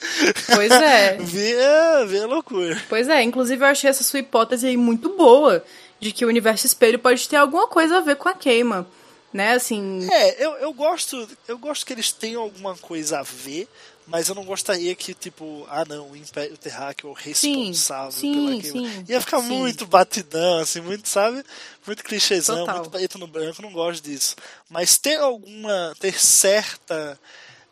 Pois 0.53 0.71
é. 0.71 1.17
vira, 1.21 2.05
vira 2.05 2.27
loucura. 2.27 2.81
Pois 2.87 3.09
é, 3.09 3.21
inclusive 3.23 3.63
eu 3.63 3.67
achei 3.67 3.89
essa 3.89 4.03
sua 4.03 4.19
hipótese 4.19 4.67
aí 4.67 4.77
muito 4.77 5.09
boa, 5.17 5.63
de 5.99 6.11
que 6.11 6.23
o 6.23 6.27
universo 6.27 6.67
espelho 6.67 6.99
pode 6.99 7.27
ter 7.27 7.37
alguma 7.37 7.67
coisa 7.67 7.97
a 7.97 8.01
ver 8.01 8.15
com 8.15 8.29
a 8.29 8.33
queima. 8.33 8.87
Né, 9.33 9.51
assim. 9.51 10.07
É, 10.09 10.45
eu, 10.45 10.51
eu 10.59 10.71
gosto. 10.71 11.27
Eu 11.45 11.57
gosto 11.57 11.85
que 11.85 11.91
eles 11.91 12.09
tenham 12.09 12.41
alguma 12.41 12.73
coisa 12.77 13.19
a 13.19 13.21
ver, 13.21 13.67
mas 14.07 14.29
eu 14.29 14.35
não 14.35 14.43
gostaria 14.45 14.93
que, 14.95 15.13
tipo, 15.13 15.65
ah 15.69 15.83
não, 15.85 16.11
o 16.11 16.15
Império 16.15 16.57
Terráqueo 16.57 17.07
é 17.07 17.11
o 17.11 17.13
responsável 17.13 18.11
sim, 18.11 18.33
pela 18.33 18.61
queima. 18.61 18.89
sim, 18.89 19.05
Ia 19.07 19.21
ficar 19.21 19.41
sim. 19.41 19.47
muito 19.47 19.87
batidão, 19.87 20.59
assim, 20.59 20.81
muito, 20.81 21.09
sabe? 21.09 21.43
Muito 21.85 22.03
clichêzão, 22.03 22.59
Total. 22.59 22.75
muito 22.77 22.91
preto 22.91 23.17
no 23.17 23.27
branco, 23.27 23.61
não 23.61 23.71
gosto 23.71 24.03
disso. 24.03 24.35
Mas 24.69 24.97
ter 24.97 25.19
alguma. 25.19 25.95
ter 25.99 26.19
certa. 26.19 27.19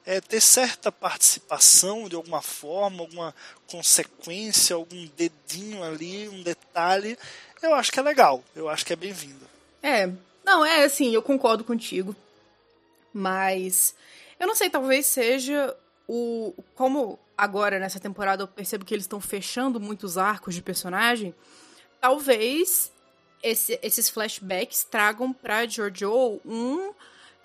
É, 0.06 0.20
ter 0.20 0.42
certa 0.42 0.92
participação 0.92 2.10
de 2.10 2.16
alguma 2.16 2.42
forma, 2.42 3.04
alguma 3.04 3.34
consequência, 3.68 4.76
algum 4.76 5.08
dedinho 5.16 5.82
ali, 5.82 6.28
um 6.28 6.44
detalhe, 6.44 7.18
eu 7.62 7.74
acho 7.74 7.90
que 7.90 8.00
é 8.02 8.04
legal, 8.04 8.44
eu 8.54 8.68
acho 8.68 8.86
que 8.86 8.92
é 8.92 8.98
bem-vindo. 8.98 9.48
É. 9.82 10.10
Não, 10.44 10.66
é 10.66 10.84
assim, 10.84 11.14
eu 11.14 11.22
concordo 11.22 11.64
contigo. 11.64 12.14
Mas. 13.14 13.96
Eu 14.38 14.46
não 14.46 14.56
sei, 14.56 14.70
talvez 14.70 15.06
seja 15.06 15.74
o. 16.08 16.54
Como 16.76 17.20
agora 17.38 17.80
nessa 17.80 18.00
temporada 18.00 18.44
eu 18.44 18.48
percebo 18.48 18.86
que 18.86 18.94
eles 18.94 19.04
estão 19.06 19.20
fechando 19.22 19.80
muitos 19.80 20.18
arcos 20.18 20.54
de 20.56 20.62
personagem. 20.62 21.34
Talvez 22.00 22.92
esse- 23.42 23.80
esses 23.82 24.10
flashbacks 24.10 24.84
tragam 24.84 25.32
pra 25.34 25.66
Jojo 25.66 26.40
um 26.46 26.94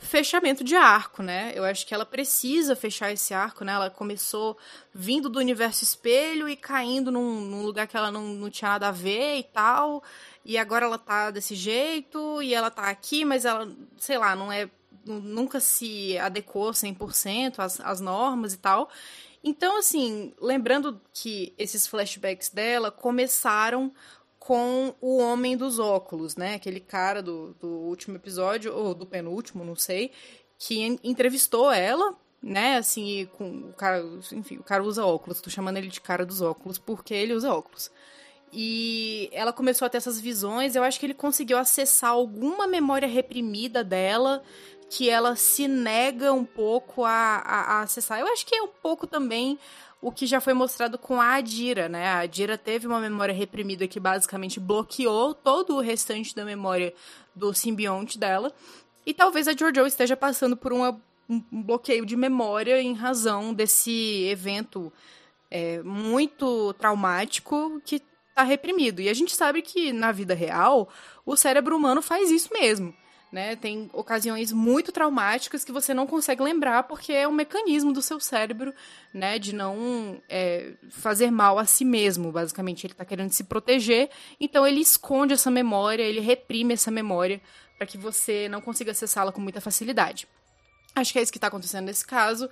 fechamento 0.01 0.63
de 0.63 0.77
arco, 0.77 1.23
né? 1.25 1.53
Eu 1.57 1.65
acho 1.65 1.85
que 1.85 1.93
ela 1.93 2.07
precisa 2.07 2.77
fechar 2.77 3.11
esse 3.13 3.35
arco, 3.35 3.65
né? 3.65 3.73
Ela 3.73 3.91
começou 3.91 4.57
vindo 4.95 5.29
do 5.29 5.41
universo 5.41 5.83
espelho 5.83 6.49
e 6.49 6.55
caindo 6.57 7.11
num, 7.11 7.41
num 7.41 7.63
lugar 7.65 7.89
que 7.89 7.97
ela 7.97 8.11
não, 8.13 8.23
não 8.29 8.49
tinha 8.49 8.71
nada 8.71 8.89
a 8.89 8.93
ver 8.93 9.39
e 9.39 9.43
tal. 9.43 10.03
E 10.45 10.57
agora 10.57 10.87
ela 10.87 10.99
tá 10.99 11.31
desse 11.33 11.55
jeito, 11.57 12.41
e 12.43 12.55
ela 12.55 12.71
tá 12.71 12.85
aqui, 12.85 13.25
mas 13.25 13.45
ela, 13.45 13.69
sei 13.97 14.17
lá, 14.19 14.37
não 14.37 14.53
é 14.53 14.69
nunca 15.09 15.61
se 15.61 16.19
adequou 16.19 16.71
100% 16.71 17.59
às, 17.59 17.81
às 17.81 18.01
normas 18.01 18.55
e 18.55 18.59
tal. 18.59 18.89
Então, 19.43 19.79
assim, 19.79 20.33
lembrando 20.41 21.01
que 21.13 21.55
esses 21.57 21.87
flashbacks 21.87 22.51
dela 22.51 22.91
começaram 22.91 23.93
com 24.39 24.95
o 25.01 25.19
Homem 25.19 25.57
dos 25.57 25.79
Óculos, 25.79 26.37
né? 26.37 26.55
Aquele 26.55 26.81
cara 26.81 27.23
do, 27.23 27.55
do 27.61 27.69
último 27.69 28.17
episódio, 28.17 28.75
ou 28.75 28.95
do 28.95 29.07
penúltimo, 29.07 29.65
não 29.65 29.77
sei, 29.77 30.11
que 30.59 30.99
entrevistou 31.05 31.71
ela, 31.71 32.17
né? 32.43 32.77
Assim, 32.77 33.29
com 33.37 33.69
o 33.69 33.73
cara, 33.75 34.03
enfim, 34.33 34.57
o 34.57 34.63
cara 34.63 34.83
usa 34.83 35.05
óculos, 35.05 35.41
tô 35.41 35.51
chamando 35.51 35.77
ele 35.77 35.89
de 35.89 36.01
cara 36.01 36.25
dos 36.25 36.41
óculos 36.41 36.79
porque 36.79 37.15
ele 37.15 37.35
usa 37.35 37.53
óculos. 37.53 37.91
E 38.53 39.29
ela 39.33 39.53
começou 39.53 39.85
a 39.85 39.89
ter 39.91 39.99
essas 39.99 40.19
visões, 40.19 40.75
eu 40.75 40.83
acho 40.83 40.99
que 40.99 41.07
ele 41.07 41.15
conseguiu 41.15 41.59
acessar 41.59 42.11
alguma 42.11 42.67
memória 42.67 43.07
reprimida 43.07 43.85
dela 43.85 44.43
que 44.91 45.11
ela 45.11 45.37
se 45.37 45.69
nega 45.69 46.33
um 46.33 46.45
pouco 46.45 47.05
a, 47.05 47.11
a, 47.11 47.61
a 47.61 47.81
acessar. 47.83 48.21
Eu 48.21 48.27
acho 48.29 48.47
que 48.47 48.55
é 48.55 48.63
um 48.63 48.69
pouco 48.69 49.07
também 49.07 49.59
o 50.01 50.13
que 50.13 50.27
já 50.27 50.41
foi 50.41 50.55
mostrado 50.55 50.97
com 50.97 51.21
a 51.21 51.35
Adira, 51.35 51.89
né? 51.89 52.07
A 52.07 52.21
Adira 52.21 52.57
teve 52.57 52.87
uma 52.87 53.01
memória 53.01 53.35
reprimida 53.35 53.89
que 53.89 53.99
basicamente 53.99 54.61
bloqueou 54.61 55.35
todo 55.35 55.77
o 55.77 55.81
restante 55.81 56.35
da 56.35 56.45
memória 56.45 56.95
do 57.35 57.53
simbionte 57.53 58.19
dela. 58.19 58.53
E 59.05 59.13
talvez 59.13 59.49
a 59.49 59.53
Jojo 59.53 59.87
esteja 59.87 60.17
passando 60.17 60.57
por 60.57 60.73
uma, 60.73 61.01
um 61.29 61.43
bloqueio 61.51 62.07
de 62.07 62.17
memória 62.17 62.81
em 62.81 62.95
razão 62.95 63.53
desse 63.53 64.25
evento 64.27 64.93
é, 65.51 65.83
muito 65.83 66.73
traumático 66.75 67.81
que 67.85 68.03
está 68.29 68.43
reprimido. 68.45 69.01
E 69.01 69.09
a 69.09 69.15
gente 69.15 69.35
sabe 69.35 69.63
que 69.63 69.93
na 69.93 70.13
vida 70.13 70.35
real 70.35 70.89
o 71.27 71.37
cérebro 71.37 71.77
humano 71.77 72.01
faz 72.01 72.31
isso 72.31 72.51
mesmo. 72.53 72.95
Né? 73.31 73.57
Tem 73.57 73.91
ocasiões 73.93 74.53
muito 74.53 74.91
traumáticas 74.91 75.63
que 75.63 75.71
você 75.71 75.93
não 75.93 76.07
consegue 76.07 76.43
lembrar 76.43 76.85
porque 76.85 77.13
é 77.13 77.29
um 77.29 77.33
mecanismo 77.33 77.93
do 77.93 78.01
seu 78.01 78.19
cérebro, 78.19 78.73
né, 79.13 79.39
de 79.39 79.55
não 79.55 80.19
é, 80.31 80.73
fazer 80.89 81.31
mal 81.31 81.59
a 81.59 81.67
si 81.67 81.85
mesmo. 81.85 82.33
Basicamente, 82.33 82.87
ele 82.87 82.95
está 82.95 83.05
querendo 83.05 83.31
se 83.33 83.45
proteger, 83.45 84.09
então 84.41 84.67
ele 84.67 84.81
esconde 84.81 85.35
essa 85.35 85.51
memória, 85.51 86.03
ele 86.03 86.21
reprime 86.21 86.73
essa 86.73 86.91
memória 86.91 87.41
para 87.77 87.87
que 87.87 87.99
você 87.99 88.49
não 88.49 88.63
consiga 88.63 88.93
acessá-la 88.93 89.31
com 89.31 89.43
muita 89.43 89.61
facilidade. 89.61 90.27
Acho 90.95 91.13
que 91.13 91.19
é 91.19 91.23
isso 91.23 91.31
que 91.31 91.39
está 91.39 91.49
acontecendo 91.49 91.85
nesse 91.85 92.07
caso. 92.07 92.49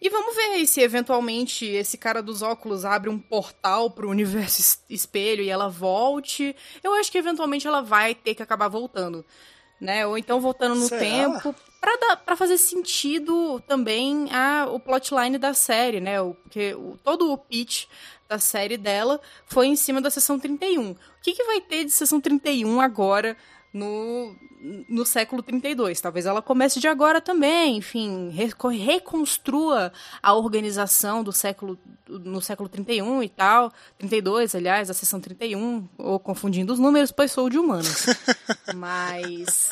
E 0.00 0.10
vamos 0.10 0.34
ver 0.34 0.66
se 0.66 0.80
eventualmente 0.80 1.64
esse 1.64 1.96
cara 1.96 2.22
dos 2.22 2.42
óculos 2.42 2.84
abre 2.84 3.08
um 3.08 3.18
portal 3.18 3.90
pro 3.90 4.10
universo 4.10 4.78
espelho 4.90 5.42
e 5.42 5.48
ela 5.48 5.68
volte. 5.68 6.54
Eu 6.82 6.92
acho 6.94 7.10
que 7.10 7.18
eventualmente 7.18 7.66
ela 7.66 7.80
vai 7.80 8.14
ter 8.14 8.34
que 8.34 8.42
acabar 8.42 8.68
voltando 8.68 9.24
né? 9.80 10.06
Ou 10.06 10.16
então 10.16 10.40
voltando 10.40 10.74
no 10.74 10.88
Será? 10.88 11.00
tempo 11.00 11.54
para 11.80 11.96
dar 11.96 12.16
para 12.16 12.36
fazer 12.36 12.56
sentido 12.56 13.60
também 13.66 14.28
a 14.32 14.66
o 14.70 14.80
plotline 14.80 15.36
da 15.38 15.52
série, 15.52 16.00
né? 16.00 16.20
O, 16.20 16.34
porque 16.34 16.74
o, 16.74 16.98
todo 17.02 17.32
o 17.32 17.38
pitch 17.38 17.86
da 18.28 18.38
série 18.38 18.76
dela 18.76 19.20
foi 19.46 19.66
em 19.66 19.76
cima 19.76 20.00
da 20.00 20.10
sessão 20.10 20.38
31. 20.38 20.92
O 20.92 20.96
que, 21.22 21.32
que 21.32 21.44
vai 21.44 21.60
ter 21.60 21.84
de 21.84 21.90
sessão 21.90 22.20
31 22.20 22.80
agora 22.80 23.36
no, 23.74 24.36
no 24.88 25.04
século 25.04 25.42
32. 25.42 26.00
Talvez 26.00 26.24
ela 26.24 26.40
comece 26.40 26.78
de 26.78 26.86
agora 26.86 27.20
também, 27.20 27.76
enfim, 27.76 28.30
re, 28.30 28.48
reconstrua 28.78 29.92
a 30.22 30.32
organização 30.32 31.24
do 31.24 31.32
século 31.32 31.76
no 32.08 32.40
século 32.40 32.68
31 32.68 33.22
e 33.22 33.28
tal, 33.30 33.72
32, 33.98 34.54
aliás, 34.54 34.90
a 34.90 34.94
sessão 34.94 35.20
31, 35.20 35.88
ou 35.96 36.20
confundindo 36.20 36.72
os 36.72 36.78
números, 36.78 37.10
pois 37.10 37.32
sou 37.32 37.48
de 37.48 37.58
humanos. 37.58 38.06
Mas, 38.76 39.70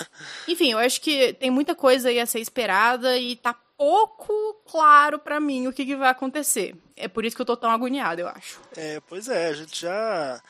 enfim, 0.49 0.73
eu 0.73 0.79
acho 0.79 1.01
que 1.01 1.35
tem 1.35 1.51
muita 1.51 1.75
coisa 1.75 2.09
aí 2.09 2.19
a 2.19 2.27
ser 2.27 2.41
esperada 2.41 3.17
e 3.19 3.37
tá 3.37 3.55
pouco 3.77 4.33
claro 4.67 5.19
para 5.19 5.39
mim 5.39 5.67
o 5.67 5.73
que, 5.73 5.85
que 5.85 5.95
vai 5.95 6.09
acontecer. 6.09 6.75
É 6.97 7.07
por 7.07 7.25
isso 7.25 7.37
que 7.37 7.43
eu 7.43 7.47
tô 7.47 7.57
tão 7.57 7.71
agoniado, 7.71 8.23
eu 8.23 8.29
acho. 8.29 8.61
É, 8.77 9.01
pois 9.09 9.29
é, 9.29 9.49
a 9.49 9.53
gente 9.53 9.81
já 9.81 10.43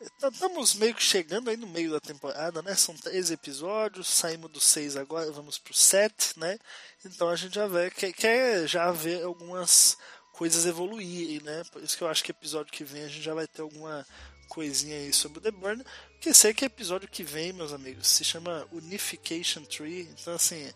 Estamos 0.00 0.74
meio 0.74 0.94
que 0.94 1.02
chegando 1.02 1.48
aí 1.48 1.56
no 1.56 1.66
meio 1.66 1.90
da 1.90 2.00
temporada, 2.00 2.60
né? 2.62 2.74
São 2.74 2.94
três 2.94 3.30
episódios, 3.30 4.08
saímos 4.08 4.50
do 4.50 4.60
seis 4.60 4.96
agora, 4.96 5.30
vamos 5.32 5.58
pro 5.58 5.72
sete, 5.72 6.38
né? 6.38 6.58
Então 7.04 7.28
a 7.28 7.36
gente 7.36 7.54
já 7.54 7.66
vê, 7.66 7.90
quer, 7.90 8.12
quer 8.12 8.68
já 8.68 8.90
ver 8.92 9.22
algumas 9.22 9.96
coisas 10.32 10.66
evoluírem, 10.66 11.40
né? 11.42 11.62
Por 11.72 11.82
isso 11.82 11.96
que 11.96 12.04
eu 12.04 12.08
acho 12.08 12.22
que 12.22 12.30
episódio 12.30 12.72
que 12.72 12.84
vem 12.84 13.04
a 13.04 13.08
gente 13.08 13.22
já 13.22 13.32
vai 13.32 13.46
ter 13.46 13.62
alguma 13.62 14.06
coisinha 14.48 14.96
aí 14.96 15.12
sobre 15.12 15.38
o 15.38 15.42
The 15.42 15.50
Burn. 15.50 15.84
Porque 16.12 16.32
sei 16.34 16.52
que 16.52 16.64
episódio 16.64 17.08
que 17.08 17.22
vem, 17.22 17.52
meus 17.52 17.72
amigos, 17.72 18.08
se 18.08 18.24
chama 18.24 18.66
Unification 18.72 19.64
Tree. 19.64 20.08
Então, 20.18 20.34
assim, 20.34 20.70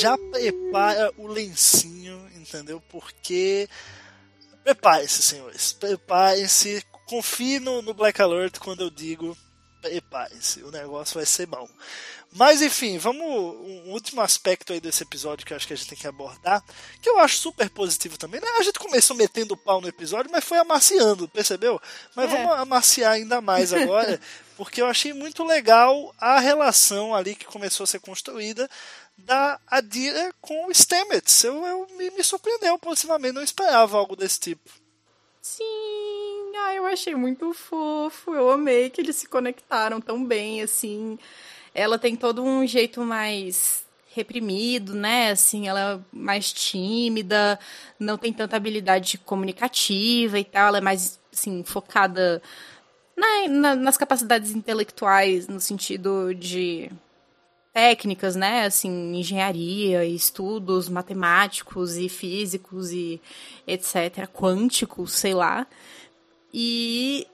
já 0.00 0.16
prepara 0.16 1.12
o 1.16 1.26
lencinho, 1.26 2.30
entendeu? 2.34 2.80
Porque. 2.88 3.68
Preparem-se, 4.64 5.22
senhores. 5.22 5.72
Preparem-se 5.72 6.84
confie 7.06 7.58
no, 7.58 7.80
no 7.80 7.94
Black 7.94 8.20
Alert 8.20 8.58
quando 8.58 8.82
eu 8.82 8.90
digo 8.90 9.36
preparem-se, 9.80 10.62
o 10.62 10.70
negócio 10.70 11.14
vai 11.14 11.26
ser 11.26 11.46
bom. 11.46 11.68
Mas 12.32 12.60
enfim, 12.60 12.98
vamos. 12.98 13.24
Um 13.24 13.92
último 13.92 14.20
aspecto 14.20 14.72
aí 14.72 14.80
desse 14.80 15.02
episódio 15.02 15.46
que 15.46 15.52
eu 15.52 15.56
acho 15.56 15.66
que 15.66 15.72
a 15.72 15.76
gente 15.76 15.88
tem 15.88 15.98
que 15.98 16.06
abordar, 16.06 16.62
que 17.00 17.08
eu 17.08 17.18
acho 17.18 17.38
super 17.38 17.70
positivo 17.70 18.18
também. 18.18 18.40
Né? 18.40 18.46
A 18.58 18.62
gente 18.62 18.78
começou 18.78 19.16
metendo 19.16 19.54
o 19.54 19.56
pau 19.56 19.80
no 19.80 19.88
episódio, 19.88 20.30
mas 20.30 20.44
foi 20.44 20.58
amaciando, 20.58 21.28
percebeu? 21.28 21.80
Mas 22.14 22.30
é. 22.30 22.36
vamos 22.36 22.52
amaciar 22.58 23.12
ainda 23.12 23.40
mais 23.40 23.72
agora, 23.72 24.20
porque 24.56 24.82
eu 24.82 24.86
achei 24.86 25.12
muito 25.12 25.44
legal 25.44 26.14
a 26.18 26.38
relação 26.40 27.14
ali 27.14 27.34
que 27.34 27.46
começou 27.46 27.84
a 27.84 27.86
ser 27.86 28.00
construída 28.00 28.68
da 29.16 29.58
Adira 29.66 30.34
com 30.40 30.66
o 30.66 30.74
Stamets. 30.74 31.44
Eu, 31.44 31.64
eu 31.64 31.86
me, 31.96 32.10
me 32.10 32.24
surpreendeu 32.24 32.78
positivamente, 32.78 33.34
não 33.34 33.42
esperava 33.42 33.96
algo 33.96 34.16
desse 34.16 34.40
tipo. 34.40 34.68
Sim, 35.40 36.25
ah, 36.64 36.74
eu 36.74 36.86
achei 36.86 37.14
muito 37.14 37.52
fofo. 37.52 38.34
Eu 38.34 38.50
amei 38.50 38.90
que 38.90 39.00
eles 39.00 39.16
se 39.16 39.28
conectaram 39.28 40.00
tão 40.00 40.24
bem, 40.24 40.62
assim. 40.62 41.18
Ela 41.74 41.98
tem 41.98 42.16
todo 42.16 42.42
um 42.42 42.66
jeito 42.66 43.02
mais 43.02 43.84
reprimido, 44.14 44.94
né? 44.94 45.30
Assim, 45.30 45.68
ela 45.68 45.94
é 45.94 46.16
mais 46.16 46.52
tímida, 46.52 47.58
não 47.98 48.16
tem 48.16 48.32
tanta 48.32 48.56
habilidade 48.56 49.18
comunicativa 49.18 50.38
e 50.38 50.44
tal. 50.44 50.68
Ela 50.68 50.78
é 50.78 50.80
mais, 50.80 51.20
assim, 51.32 51.62
focada 51.64 52.42
na, 53.16 53.48
na, 53.48 53.74
nas 53.76 53.96
capacidades 53.96 54.50
intelectuais, 54.52 55.48
no 55.48 55.60
sentido 55.60 56.34
de 56.34 56.90
técnicas, 57.72 58.34
né, 58.34 58.64
assim, 58.64 59.14
engenharia, 59.14 60.02
estudos 60.06 60.88
matemáticos 60.88 61.96
e 61.98 62.08
físicos 62.08 62.90
e 62.90 63.20
etc, 63.66 64.26
quânticos, 64.32 65.12
sei 65.12 65.34
lá. 65.34 65.66
E 66.58 67.26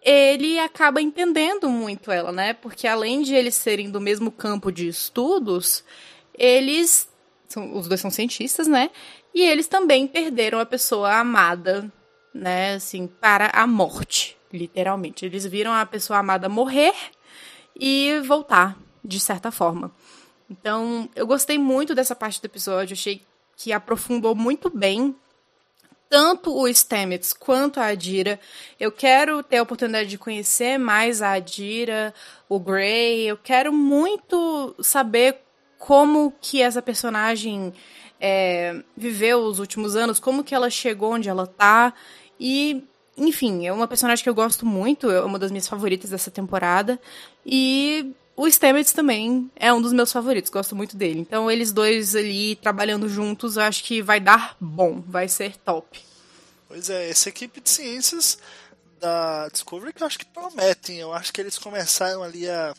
ele 0.00 0.58
acaba 0.58 1.02
entendendo 1.02 1.68
muito 1.68 2.10
ela, 2.10 2.32
né? 2.32 2.54
Porque 2.54 2.86
além 2.86 3.20
de 3.20 3.34
eles 3.34 3.54
serem 3.54 3.90
do 3.90 4.00
mesmo 4.00 4.32
campo 4.32 4.72
de 4.72 4.88
estudos, 4.88 5.84
eles 6.32 7.06
são, 7.46 7.76
os 7.76 7.86
dois 7.86 8.00
são 8.00 8.10
cientistas, 8.10 8.66
né? 8.66 8.90
E 9.34 9.42
eles 9.42 9.66
também 9.66 10.06
perderam 10.06 10.58
a 10.58 10.64
pessoa 10.64 11.18
amada, 11.18 11.92
né, 12.32 12.76
assim, 12.76 13.06
para 13.06 13.50
a 13.50 13.66
morte, 13.66 14.34
literalmente. 14.50 15.26
Eles 15.26 15.44
viram 15.44 15.74
a 15.74 15.84
pessoa 15.84 16.20
amada 16.20 16.48
morrer 16.48 16.94
e 17.78 18.18
voltar 18.24 18.78
de 19.04 19.20
certa 19.20 19.50
forma. 19.50 19.92
Então, 20.48 21.06
eu 21.14 21.26
gostei 21.26 21.58
muito 21.58 21.94
dessa 21.94 22.16
parte 22.16 22.40
do 22.40 22.46
episódio, 22.46 22.94
achei 22.94 23.20
que 23.58 23.72
aprofundou 23.72 24.34
muito 24.34 24.70
bem 24.70 25.14
tanto 26.08 26.54
o 26.56 26.72
Stamets 26.72 27.32
quanto 27.32 27.80
a 27.80 27.86
Adira. 27.86 28.40
Eu 28.78 28.90
quero 28.90 29.42
ter 29.42 29.58
a 29.58 29.62
oportunidade 29.62 30.08
de 30.08 30.18
conhecer 30.18 30.78
mais 30.78 31.20
a 31.20 31.32
Adira, 31.32 32.14
o 32.48 32.58
Grey. 32.58 33.26
Eu 33.26 33.36
quero 33.36 33.72
muito 33.72 34.74
saber 34.80 35.38
como 35.78 36.32
que 36.40 36.60
essa 36.62 36.82
personagem 36.82 37.72
é, 38.20 38.82
viveu 38.96 39.40
os 39.40 39.58
últimos 39.58 39.94
anos, 39.94 40.18
como 40.18 40.42
que 40.42 40.54
ela 40.54 40.70
chegou 40.70 41.12
onde 41.12 41.28
ela 41.28 41.46
tá. 41.46 41.92
E, 42.38 42.82
enfim, 43.16 43.66
é 43.66 43.72
uma 43.72 43.86
personagem 43.86 44.22
que 44.22 44.28
eu 44.28 44.34
gosto 44.34 44.66
muito, 44.66 45.10
é 45.10 45.22
uma 45.22 45.38
das 45.38 45.50
minhas 45.50 45.68
favoritas 45.68 46.10
dessa 46.10 46.30
temporada. 46.30 46.98
E 47.44 48.12
o 48.38 48.48
Stamets 48.48 48.92
também 48.92 49.50
é 49.56 49.72
um 49.72 49.82
dos 49.82 49.92
meus 49.92 50.12
favoritos, 50.12 50.48
gosto 50.48 50.76
muito 50.76 50.96
dele. 50.96 51.18
Então, 51.18 51.50
eles 51.50 51.72
dois 51.72 52.14
ali 52.14 52.54
trabalhando 52.54 53.08
juntos, 53.08 53.56
eu 53.56 53.64
acho 53.64 53.82
que 53.82 54.00
vai 54.00 54.20
dar 54.20 54.56
bom, 54.60 55.02
vai 55.06 55.28
ser 55.28 55.56
top. 55.56 56.00
Pois 56.68 56.88
é, 56.88 57.10
essa 57.10 57.28
equipe 57.30 57.60
de 57.60 57.68
ciências 57.68 58.38
da 59.00 59.48
Discovery 59.48 59.92
que 59.92 60.02
eu 60.02 60.06
acho 60.06 60.18
que 60.20 60.26
prometem. 60.26 60.98
Eu 60.98 61.12
acho 61.12 61.32
que 61.32 61.40
eles 61.40 61.58
começaram 61.58 62.22
ali 62.22 62.48
a 62.48 62.74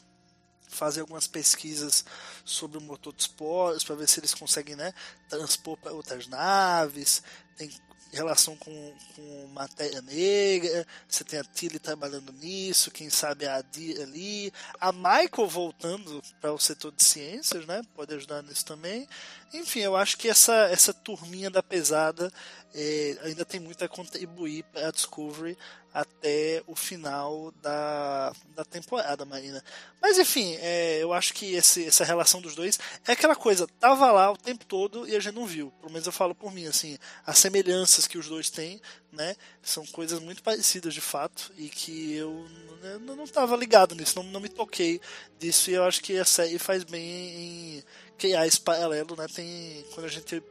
fazer 0.70 1.02
algumas 1.02 1.28
pesquisas 1.28 2.06
sobre 2.46 2.78
o 2.78 2.82
motor 2.82 3.14
de 3.14 3.24
esporos 3.24 3.84
para 3.84 3.96
ver 3.96 4.08
se 4.08 4.22
eles 4.22 4.34
conseguem 4.34 4.78
né, 4.78 4.94
transpor 5.28 5.78
para 5.78 5.92
outras 5.92 6.26
naves. 6.28 7.22
Tem 7.58 7.70
relação 8.12 8.56
com, 8.56 8.94
com 9.16 9.48
matéria 9.54 10.02
negra, 10.02 10.86
você 11.08 11.24
tem 11.24 11.40
a 11.40 11.44
Tilly 11.44 11.80
trabalhando 11.80 12.32
nisso, 12.34 12.92
quem 12.92 13.10
sabe 13.10 13.46
a 13.46 13.58
Adi 13.58 14.02
ali, 14.02 14.54
a 14.80 14.92
Michael 14.92 15.48
voltando 15.48 16.22
para 16.42 16.54
o 16.54 16.60
setor 16.60 16.92
de 16.92 17.04
ciências, 17.04 17.66
né? 17.66 17.82
Pode 17.96 18.14
ajudar 18.16 18.42
nisso 18.44 18.66
também. 18.66 19.08
Enfim, 19.54 19.80
eu 19.80 19.96
acho 19.96 20.18
que 20.18 20.30
essa, 20.30 20.54
essa 20.66 20.94
turminha 20.94 21.50
da 21.50 21.64
pesada 21.64 22.32
é, 22.74 23.18
ainda 23.24 23.44
tem 23.44 23.60
muito 23.60 23.84
a 23.84 23.88
contribuir 23.88 24.64
para 24.72 24.88
a 24.88 24.92
Discovery 24.92 25.58
até 25.92 26.62
o 26.68 26.76
final 26.76 27.52
da, 27.62 28.32
da 28.56 28.64
temporada, 28.64 29.26
Marina. 29.26 29.64
Mas 30.00 30.20
enfim, 30.20 30.56
é, 30.62 31.00
eu 31.02 31.12
acho 31.12 31.34
que 31.34 31.56
esse, 31.56 31.86
essa 31.86 32.04
relação 32.04 32.40
dos 32.42 32.54
dois 32.54 32.78
é 33.08 33.14
aquela 33.14 33.36
coisa, 33.36 33.68
tava 33.80 34.12
lá 34.12 34.32
o 34.32 34.38
tempo 34.38 34.66
todo 34.66 35.08
e 35.08 35.16
a 35.16 35.20
gente 35.20 35.34
não 35.34 35.48
viu. 35.48 35.72
Pelo 35.80 35.92
menos 35.92 36.06
eu 36.06 36.12
falo 36.12 36.36
por 36.36 36.54
mim, 36.54 36.68
assim, 36.68 36.98
as 37.26 37.40
semelhanças 37.40 38.06
que 38.06 38.20
os 38.20 38.28
dois 38.28 38.52
têm, 38.52 38.80
né, 39.12 39.36
são 39.64 39.84
coisas 39.88 40.20
muito 40.20 40.44
parecidas 40.44 40.94
de 40.94 41.02
fato 41.02 41.52
e 41.58 41.70
que 41.70 42.14
eu 42.14 42.48
né, 42.82 43.00
não 43.00 43.24
estava 43.24 43.56
ligado 43.56 43.96
nisso, 43.96 44.22
não, 44.22 44.32
não 44.32 44.40
me 44.40 44.50
toquei 44.50 45.02
disso 45.40 45.72
e 45.72 45.74
eu 45.74 45.84
acho 45.84 46.02
que 46.02 46.18
a 46.18 46.26
série 46.26 46.60
faz 46.60 46.84
bem 46.84 47.02
em 47.02 47.84
criar 48.20 48.46
esse 48.46 48.60
paralelo, 48.60 49.16
né? 49.16 49.26
Tem 49.34 49.84
quando 49.94 50.06
a 50.06 50.10
gente 50.10 50.44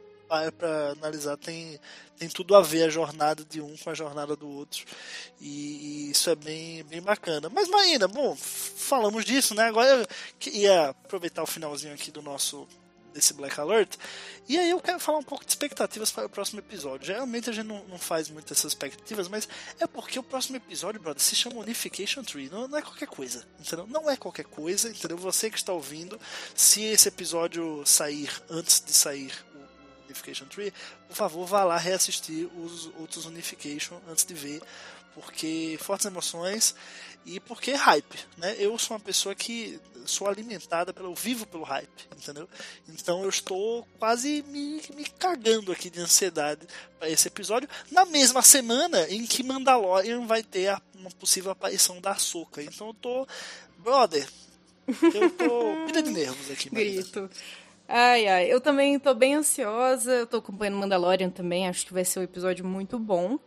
para 0.51 0.91
analisar 0.91 1.37
tem, 1.37 1.79
tem 2.17 2.29
tudo 2.29 2.55
a 2.55 2.61
ver 2.61 2.83
a 2.83 2.89
jornada 2.89 3.43
de 3.43 3.59
um 3.61 3.75
com 3.77 3.89
a 3.89 3.95
jornada 3.95 4.35
do 4.35 4.47
outro. 4.47 4.85
E, 5.41 5.47
e 5.47 6.11
isso 6.11 6.29
é 6.29 6.35
bem, 6.35 6.83
bem 6.83 7.01
bacana. 7.01 7.49
Mas 7.49 7.67
Marina, 7.67 8.07
bom, 8.07 8.35
falamos 8.35 9.25
disso 9.25 9.55
né, 9.55 9.63
agora 9.63 9.89
eu 9.89 10.53
ia 10.53 10.89
aproveitar 10.89 11.41
o 11.41 11.47
finalzinho 11.47 11.93
aqui 11.93 12.11
do 12.11 12.21
nosso 12.21 12.67
desse 13.13 13.33
Black 13.33 13.59
Alert 13.59 13.97
e 14.47 14.57
aí 14.57 14.69
eu 14.69 14.79
quero 14.79 14.99
falar 14.99 15.19
um 15.19 15.23
pouco 15.23 15.43
de 15.43 15.51
expectativas 15.51 16.11
para 16.11 16.25
o 16.25 16.29
próximo 16.29 16.59
episódio 16.59 17.07
geralmente 17.07 17.49
a 17.49 17.53
gente 17.53 17.67
não, 17.67 17.83
não 17.85 17.97
faz 17.97 18.29
muito 18.29 18.51
essas 18.53 18.71
expectativas 18.71 19.27
mas 19.27 19.47
é 19.79 19.87
porque 19.87 20.19
o 20.19 20.23
próximo 20.23 20.57
episódio, 20.57 21.01
brother, 21.01 21.21
se 21.21 21.35
chama 21.35 21.57
Unification 21.57 22.23
Tree 22.23 22.49
não, 22.49 22.67
não 22.67 22.77
é 22.77 22.81
qualquer 22.81 23.07
coisa, 23.07 23.45
entendeu? 23.59 23.87
não 23.87 24.09
é 24.09 24.15
qualquer 24.15 24.45
coisa, 24.45 24.89
entendeu? 24.89 25.17
Você 25.17 25.49
que 25.49 25.57
está 25.57 25.73
ouvindo 25.73 26.19
se 26.55 26.83
esse 26.83 27.07
episódio 27.07 27.83
sair 27.85 28.31
antes 28.49 28.81
de 28.81 28.93
sair 28.93 29.33
Unification 30.05 30.45
Tree, 30.45 30.73
por 31.07 31.15
favor, 31.15 31.45
vá 31.45 31.63
lá 31.63 31.77
reassistir 31.77 32.49
os 32.57 32.87
outros 32.97 33.25
Unification 33.25 33.99
antes 34.07 34.25
de 34.25 34.33
ver, 34.33 34.61
porque 35.13 35.77
fortes 35.81 36.05
emoções 36.05 36.75
e 37.25 37.39
porque 37.39 37.73
hype, 37.73 38.19
né? 38.37 38.55
Eu 38.57 38.77
sou 38.77 38.95
uma 38.95 39.03
pessoa 39.03 39.35
que 39.35 39.79
sou 40.05 40.27
alimentada 40.27 40.93
pelo 40.93 41.13
vivo 41.13 41.45
pelo 41.45 41.63
hype, 41.63 42.07
entendeu? 42.17 42.47
Então 42.87 43.23
eu 43.23 43.29
estou 43.29 43.87
quase 43.99 44.43
me, 44.47 44.81
me 44.95 45.05
cagando 45.05 45.71
aqui 45.71 45.89
de 45.89 45.99
ansiedade 45.99 46.65
para 46.97 47.09
esse 47.09 47.27
episódio, 47.27 47.69
na 47.91 48.05
mesma 48.05 48.41
semana 48.41 49.07
em 49.09 49.25
que 49.25 49.43
Mandalorian 49.43 50.25
vai 50.25 50.43
ter 50.43 50.69
a, 50.69 50.81
uma 50.95 51.11
possível 51.11 51.51
aparição 51.51 52.01
da 52.01 52.15
Soca. 52.15 52.61
Então 52.63 52.87
eu 52.87 52.93
tô, 52.93 53.27
brother, 53.77 54.27
eu 54.87 55.29
tô 55.31 55.85
pilha 55.85 56.01
de 56.01 56.11
nervos 56.11 56.49
aqui, 56.51 56.73
Marina. 56.73 57.01
Grito. 57.01 57.29
Ai, 57.87 58.27
ai, 58.27 58.51
eu 58.51 58.61
também 58.61 58.99
tô 58.99 59.13
bem 59.15 59.35
ansiosa, 59.35 60.11
eu 60.11 60.27
tô 60.27 60.37
acompanhando 60.37 60.77
Mandalorian 60.77 61.29
também, 61.29 61.67
acho 61.67 61.87
que 61.87 61.93
vai 61.93 62.05
ser 62.05 62.19
um 62.19 62.23
episódio 62.23 62.63
muito 62.63 62.99
bom. 62.99 63.39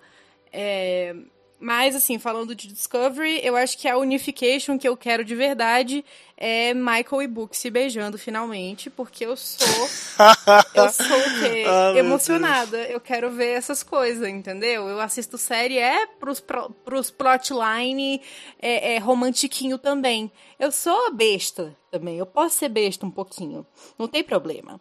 É... 0.53 1.15
Mas, 1.65 1.95
assim, 1.95 2.19
falando 2.19 2.57
de 2.57 2.67
Discovery, 2.67 3.41
eu 3.47 3.55
acho 3.55 3.79
que 3.79 3.87
a 3.87 3.97
unification 3.97 4.77
que 4.77 4.89
eu 4.89 4.97
quero 4.97 5.25
de 5.25 5.33
verdade 5.37 6.05
é 6.37 6.75
Michael 6.75 7.23
e 7.23 7.27
Book 7.29 7.57
se 7.57 7.71
beijando 7.71 8.19
finalmente, 8.19 8.91
porque 8.91 9.25
eu 9.25 9.37
sou. 9.37 9.89
eu 10.75 10.89
sou 10.91 11.07
o 11.07 11.41
quê? 11.41 11.63
Ah, 11.69 11.93
Emocionada. 11.97 12.79
Eu 12.89 13.01
quero 13.01 13.31
ver 13.31 13.51
essas 13.51 13.85
coisas, 13.85 14.29
entendeu? 14.29 14.89
Eu 14.89 14.99
assisto 15.01 15.39
série 15.39 15.79
é 15.79 16.05
pros, 16.19 16.41
pro- 16.41 16.71
pros 16.85 17.13
plotline 17.13 18.21
é, 18.61 18.95
é, 18.95 18.99
romantiquinho 18.99 19.79
também. 19.79 20.33
Eu 20.59 20.73
sou 20.73 21.15
besta 21.15 21.77
também. 21.93 22.19
Eu 22.19 22.27
posso 22.27 22.57
ser 22.59 22.71
besta 22.71 23.07
um 23.07 23.11
pouquinho. 23.11 23.65
Não 23.97 24.09
tem 24.09 24.25
problema. 24.25 24.81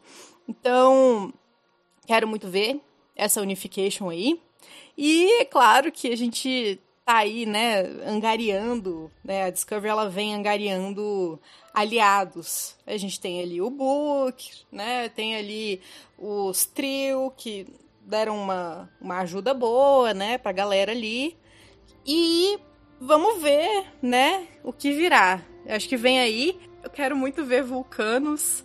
Então, 0.50 1.32
quero 2.08 2.28
muito 2.28 2.48
ver 2.48 2.82
essa 3.16 3.40
unification 3.40 4.10
aí. 4.10 4.42
E 5.04 5.42
é 5.42 5.46
claro 5.46 5.92
que 5.92 6.14
a 6.14 6.16
gente 6.16 6.80
tá 7.04 7.18
aí, 7.18 7.44
né, 7.44 7.82
angariando, 8.06 9.12
né, 9.24 9.46
a 9.46 9.50
Discovery 9.50 9.90
ela 9.90 10.08
vem 10.08 10.36
angariando 10.36 11.42
aliados. 11.74 12.78
A 12.86 12.96
gente 12.98 13.20
tem 13.20 13.42
ali 13.42 13.60
o 13.60 13.72
Book, 13.72 14.52
né, 14.72 15.10
tem 15.10 15.36
ali 15.36 15.82
os 16.20 16.68
Trio 16.68 17.34
que 17.36 17.66
deram 18.02 18.38
uma, 18.38 18.88
uma 19.02 19.22
ajuda 19.22 19.56
boa, 19.56 20.14
né, 20.14 20.38
pra 20.38 20.52
galera 20.52 20.92
ali. 20.92 21.36
E 22.06 22.60
vamos 23.00 23.42
ver, 23.42 23.86
né, 24.04 24.48
o 24.64 24.72
que 24.72 24.92
virá. 24.92 25.42
Eu 25.66 25.78
acho 25.78 25.90
que 25.90 25.98
vem 25.98 26.20
aí. 26.20 26.60
Eu 26.84 26.92
quero 26.92 27.16
muito 27.16 27.44
ver 27.44 27.64
vulcanos. 27.64 28.64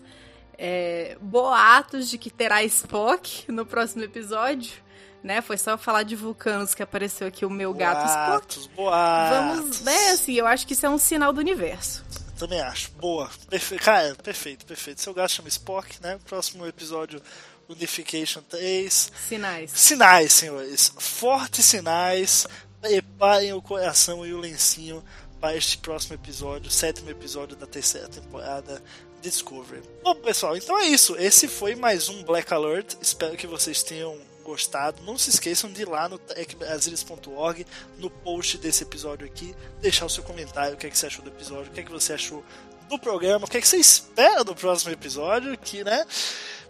é, 0.58 1.16
boatos 1.18 2.10
de 2.10 2.18
que 2.18 2.30
terá 2.30 2.62
Spock 2.64 3.50
no 3.50 3.64
próximo 3.64 4.04
episódio. 4.04 4.84
Né? 5.26 5.42
Foi 5.42 5.58
só 5.58 5.76
falar 5.76 6.04
de 6.04 6.14
vulcanos 6.14 6.72
que 6.72 6.82
apareceu 6.84 7.26
aqui 7.26 7.44
o 7.44 7.50
meu 7.50 7.74
gato 7.74 8.06
Spock. 8.06 8.26
Boatos, 8.30 8.66
boatos. 8.68 9.58
Vamos, 9.58 9.80
né, 9.80 10.10
assim, 10.10 10.34
eu 10.34 10.46
acho 10.46 10.64
que 10.64 10.72
isso 10.72 10.86
é 10.86 10.88
um 10.88 10.98
sinal 10.98 11.32
do 11.32 11.40
universo. 11.40 12.04
Também 12.38 12.60
acho. 12.60 12.92
Boa. 12.92 13.28
Perfe... 13.50 13.76
Cara, 13.76 14.14
perfeito, 14.14 14.64
perfeito. 14.64 15.00
Seu 15.00 15.12
gato 15.12 15.32
chama 15.32 15.48
Spock, 15.48 16.00
né? 16.00 16.16
Próximo 16.26 16.64
episódio, 16.64 17.20
Unification 17.68 18.40
3. 18.42 19.12
Sinais. 19.26 19.70
Sinais, 19.72 20.32
senhores. 20.32 20.92
Fortes 20.96 21.64
sinais. 21.64 22.46
Preparem 22.80 23.52
o 23.52 23.60
coração 23.60 24.24
e 24.24 24.32
o 24.32 24.38
lencinho 24.38 25.02
para 25.40 25.56
este 25.56 25.76
próximo 25.78 26.14
episódio, 26.14 26.70
sétimo 26.70 27.10
episódio 27.10 27.56
da 27.56 27.66
terceira 27.66 28.08
temporada 28.08 28.80
Discovery. 29.20 29.82
Bom, 30.04 30.14
pessoal, 30.16 30.56
então 30.56 30.78
é 30.78 30.86
isso. 30.86 31.16
Esse 31.16 31.48
foi 31.48 31.74
mais 31.74 32.08
um 32.08 32.22
Black 32.22 32.54
Alert. 32.54 32.94
Espero 33.02 33.36
que 33.36 33.46
vocês 33.46 33.82
tenham 33.82 34.16
gostado. 34.46 35.02
Não 35.02 35.18
se 35.18 35.30
esqueçam 35.30 35.70
de 35.70 35.82
ir 35.82 35.88
lá 35.88 36.08
no 36.08 36.18
techbrasilis.org, 36.18 37.66
no 37.98 38.08
post 38.08 38.56
desse 38.58 38.84
episódio 38.84 39.26
aqui, 39.26 39.54
deixar 39.80 40.06
o 40.06 40.10
seu 40.10 40.22
comentário, 40.22 40.74
o 40.74 40.76
que, 40.76 40.86
é 40.86 40.90
que 40.90 40.96
você 40.96 41.06
achou 41.06 41.24
do 41.24 41.30
episódio, 41.30 41.70
o 41.70 41.74
que, 41.74 41.80
é 41.80 41.82
que 41.82 41.90
você 41.90 42.12
achou 42.12 42.44
do 42.88 42.98
programa, 42.98 43.44
o 43.44 43.48
que, 43.48 43.58
é 43.58 43.60
que 43.60 43.66
você 43.66 43.76
espera 43.76 44.44
do 44.44 44.54
próximo 44.54 44.92
episódio, 44.92 45.58
que, 45.58 45.82
né? 45.82 46.06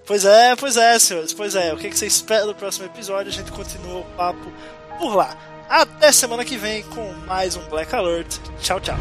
Pois 0.06 0.24
é, 0.24 0.56
pois 0.56 0.76
é, 0.76 0.98
senhores, 0.98 1.34
pois 1.34 1.54
é. 1.54 1.74
O 1.74 1.76
que, 1.76 1.88
é 1.88 1.90
que 1.90 1.98
você 1.98 2.06
espera 2.06 2.46
do 2.46 2.54
próximo 2.54 2.86
episódio? 2.86 3.30
A 3.30 3.34
gente 3.34 3.52
continua 3.52 4.00
o 4.00 4.04
papo 4.16 4.52
por 4.98 5.14
lá. 5.14 5.36
Até 5.68 6.12
semana 6.12 6.44
que 6.44 6.56
vem 6.56 6.84
com 6.84 7.12
mais 7.26 7.56
um 7.56 7.68
Black 7.68 7.94
Alert. 7.94 8.38
Tchau, 8.60 8.80
tchau. 8.80 8.96